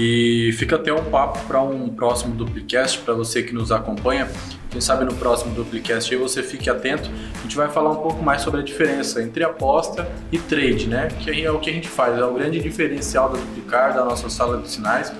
e 0.00 0.52
fica 0.52 0.76
até 0.76 0.92
um 0.92 1.02
papo 1.06 1.40
para 1.48 1.60
um 1.60 1.88
próximo 1.88 2.32
Duplicast, 2.32 3.00
para 3.00 3.14
você 3.14 3.42
que 3.42 3.52
nos 3.52 3.72
acompanha. 3.72 4.30
Quem 4.70 4.80
sabe 4.80 5.04
no 5.04 5.12
próximo 5.14 5.52
Duplicast 5.56 6.14
aí 6.14 6.20
você 6.20 6.40
fique 6.40 6.70
atento. 6.70 7.10
A 7.36 7.42
gente 7.42 7.56
vai 7.56 7.68
falar 7.68 7.90
um 7.90 7.96
pouco 7.96 8.22
mais 8.22 8.42
sobre 8.42 8.60
a 8.60 8.62
diferença 8.62 9.20
entre 9.20 9.42
aposta 9.42 10.08
e 10.30 10.38
trade, 10.38 10.86
né? 10.86 11.08
Que 11.18 11.44
é 11.44 11.50
o 11.50 11.58
que 11.58 11.68
a 11.68 11.72
gente 11.72 11.88
faz, 11.88 12.16
é 12.16 12.24
o 12.24 12.32
grande 12.32 12.60
diferencial 12.60 13.28
da 13.28 13.38
Duplicar, 13.38 13.92
da 13.92 14.04
nossa 14.04 14.30
sala 14.30 14.58
de 14.58 14.70
sinais. 14.70 15.12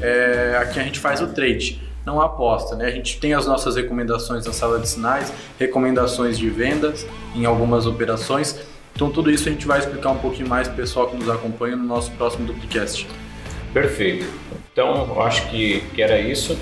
É, 0.00 0.58
aqui 0.60 0.80
a 0.80 0.82
gente 0.82 0.98
faz 0.98 1.20
o 1.20 1.28
trade 1.28 1.80
não 2.04 2.20
aposta. 2.20 2.74
Né? 2.74 2.86
A 2.86 2.90
gente 2.90 3.20
tem 3.20 3.34
as 3.34 3.46
nossas 3.46 3.76
recomendações 3.76 4.44
na 4.44 4.52
sala 4.52 4.80
de 4.80 4.88
sinais, 4.88 5.32
recomendações 5.60 6.36
de 6.36 6.50
vendas 6.50 7.06
em 7.36 7.44
algumas 7.44 7.86
operações. 7.86 8.58
Então 8.96 9.10
tudo 9.10 9.30
isso 9.30 9.48
a 9.48 9.52
gente 9.52 9.64
vai 9.66 9.78
explicar 9.78 10.10
um 10.10 10.18
pouquinho 10.18 10.48
mais 10.48 10.66
para 10.66 10.74
o 10.74 10.76
pessoal 10.76 11.06
que 11.06 11.16
nos 11.16 11.30
acompanha 11.30 11.76
no 11.76 11.84
nosso 11.84 12.10
próximo 12.12 12.46
Duplicast. 12.46 13.06
Perfeito. 13.74 14.24
Então 14.72 15.20
acho 15.20 15.50
que, 15.50 15.80
que 15.94 16.00
era 16.00 16.18
isso. 16.20 16.56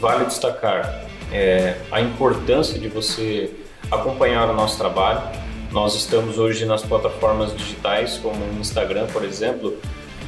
Vale 0.00 0.24
destacar 0.24 1.06
é, 1.32 1.76
a 1.90 2.00
importância 2.00 2.78
de 2.78 2.88
você 2.88 3.50
acompanhar 3.90 4.48
o 4.48 4.54
nosso 4.54 4.78
trabalho. 4.78 5.20
Nós 5.72 5.96
estamos 5.96 6.38
hoje 6.38 6.64
nas 6.64 6.82
plataformas 6.82 7.54
digitais, 7.56 8.16
como 8.18 8.36
o 8.36 8.60
Instagram, 8.60 9.06
por 9.08 9.24
exemplo, 9.24 9.76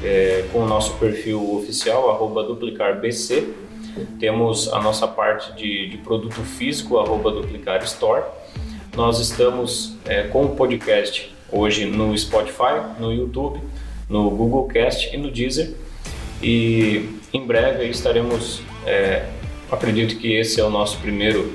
é, 0.02 0.44
com 0.52 0.60
o 0.60 0.66
nosso 0.66 0.94
perfil 0.94 1.56
oficial, 1.56 2.18
duplicarbc, 2.46 3.54
temos 4.18 4.72
a 4.72 4.80
nossa 4.80 5.06
parte 5.06 5.52
de, 5.52 5.90
de 5.90 5.98
produto 5.98 6.42
físico, 6.42 6.98
arroba 6.98 7.30
Duplicar 7.30 7.82
Store. 7.84 8.24
Nós 8.96 9.20
estamos 9.20 9.96
é, 10.04 10.24
com 10.24 10.44
o 10.44 10.56
podcast 10.56 11.32
hoje 11.52 11.84
no 11.84 12.16
Spotify, 12.18 12.82
no 12.98 13.12
YouTube, 13.12 13.60
no 14.08 14.30
Google 14.30 14.66
Cast 14.66 15.14
e 15.14 15.16
no 15.16 15.30
Deezer. 15.30 15.83
E 16.42 17.08
em 17.32 17.46
breve 17.46 17.86
estaremos, 17.86 18.62
é, 18.86 19.26
acredito 19.70 20.16
que 20.16 20.34
esse 20.34 20.60
é 20.60 20.64
o 20.64 20.70
nosso 20.70 20.98
primeiro 20.98 21.52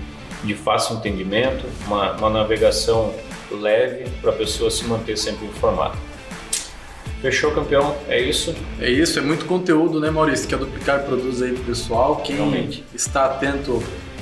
de 0.44 0.54
fácil 0.54 0.98
entendimento, 0.98 1.66
uma, 1.86 2.12
uma 2.14 2.30
navegação 2.30 3.14
leve 3.52 4.10
para 4.22 4.32
a 4.32 4.34
pessoa 4.34 4.70
se 4.70 4.86
manter 4.86 5.18
sempre 5.18 5.48
informada. 5.48 5.96
Fechou, 7.22 7.52
campeão? 7.52 7.96
É 8.08 8.20
isso? 8.20 8.56
É 8.80 8.90
isso, 8.90 9.18
é 9.18 9.22
muito 9.22 9.46
conteúdo, 9.46 10.00
né, 10.00 10.12
Maurício, 10.12 10.48
que 10.48 10.54
a 10.54 10.58
Duplicar 10.58 11.04
produz 11.04 11.42
aí 11.42 11.54
pro 11.54 11.64
pessoal. 11.64 12.18
Quem 12.18 12.36
Realmente. 12.36 12.84
está 12.94 13.26
atento 13.26 13.82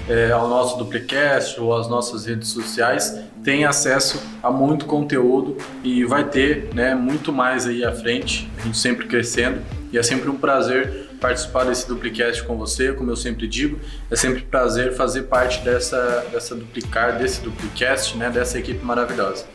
é, 0.10 0.32
ao 0.32 0.48
nosso 0.48 0.78
Duplicast 0.78 1.60
ou 1.60 1.76
às 1.76 1.88
nossas 1.88 2.26
redes 2.26 2.50
sociais 2.50 3.24
tem 3.44 3.65
acesso 3.65 4.22
a 4.41 4.50
muito 4.50 4.86
conteúdo 4.86 5.58
e 5.84 6.04
vai 6.04 6.24
ter 6.24 6.70
né, 6.74 6.96
muito 6.96 7.32
mais 7.32 7.68
aí 7.68 7.84
à 7.86 7.91
frente, 7.91 8.50
a 8.58 8.62
gente 8.63 8.78
sempre 8.78 9.08
crescendo 9.08 9.62
e 9.91 9.98
é 9.98 10.04
sempre 10.04 10.30
um 10.30 10.36
prazer 10.36 11.06
participar 11.22 11.65
desse 11.65 11.88
Duplicast 11.88 12.44
com 12.44 12.58
você, 12.58 12.94
como 12.94 13.10
eu 13.10 13.15
sempre 13.15 13.48
digo. 13.48 13.80
É 14.12 14.15
sempre 14.15 14.44
um 14.44 14.46
prazer 14.46 14.94
fazer 14.94 15.24
parte 15.24 15.62
dessa, 15.62 16.26
dessa 16.32 16.56
Duplicar, 16.56 17.18
desse 17.18 17.41
Duplicast, 17.41 18.18
né, 18.18 18.30
dessa 18.30 18.60
equipe 18.60 18.84
maravilhosa. 18.84 19.46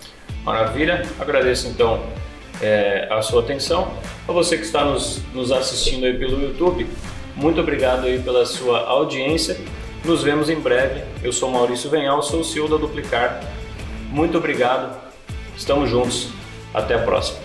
Maravilha. 0.44 1.02
Agradeço 1.18 1.68
então 1.68 2.02
é, 2.60 3.06
a 3.10 3.20
sua 3.22 3.42
atenção. 3.42 3.92
A 4.26 4.32
você 4.32 4.56
que 4.56 4.64
está 4.64 4.84
nos, 4.84 5.20
nos 5.32 5.52
assistindo 5.52 6.06
aí 6.06 6.18
pelo 6.18 6.42
YouTube, 6.42 6.86
muito 7.36 7.60
obrigado 7.60 8.06
aí 8.06 8.18
pela 8.18 8.46
sua 8.46 8.80
audiência. 8.80 9.56
Nos 10.04 10.22
vemos 10.22 10.48
em 10.48 10.58
breve. 10.58 11.02
Eu 11.22 11.32
sou 11.32 11.50
Maurício 11.50 11.90
Venhal, 11.90 12.22
sou 12.22 12.40
o 12.40 12.44
CEO 12.44 12.68
da 12.68 12.76
Duplicar. 12.76 13.40
Muito 14.08 14.38
obrigado. 14.38 14.98
Estamos 15.56 15.90
juntos. 15.90 16.30
Até 16.72 16.94
a 16.94 17.00
próxima. 17.00 17.38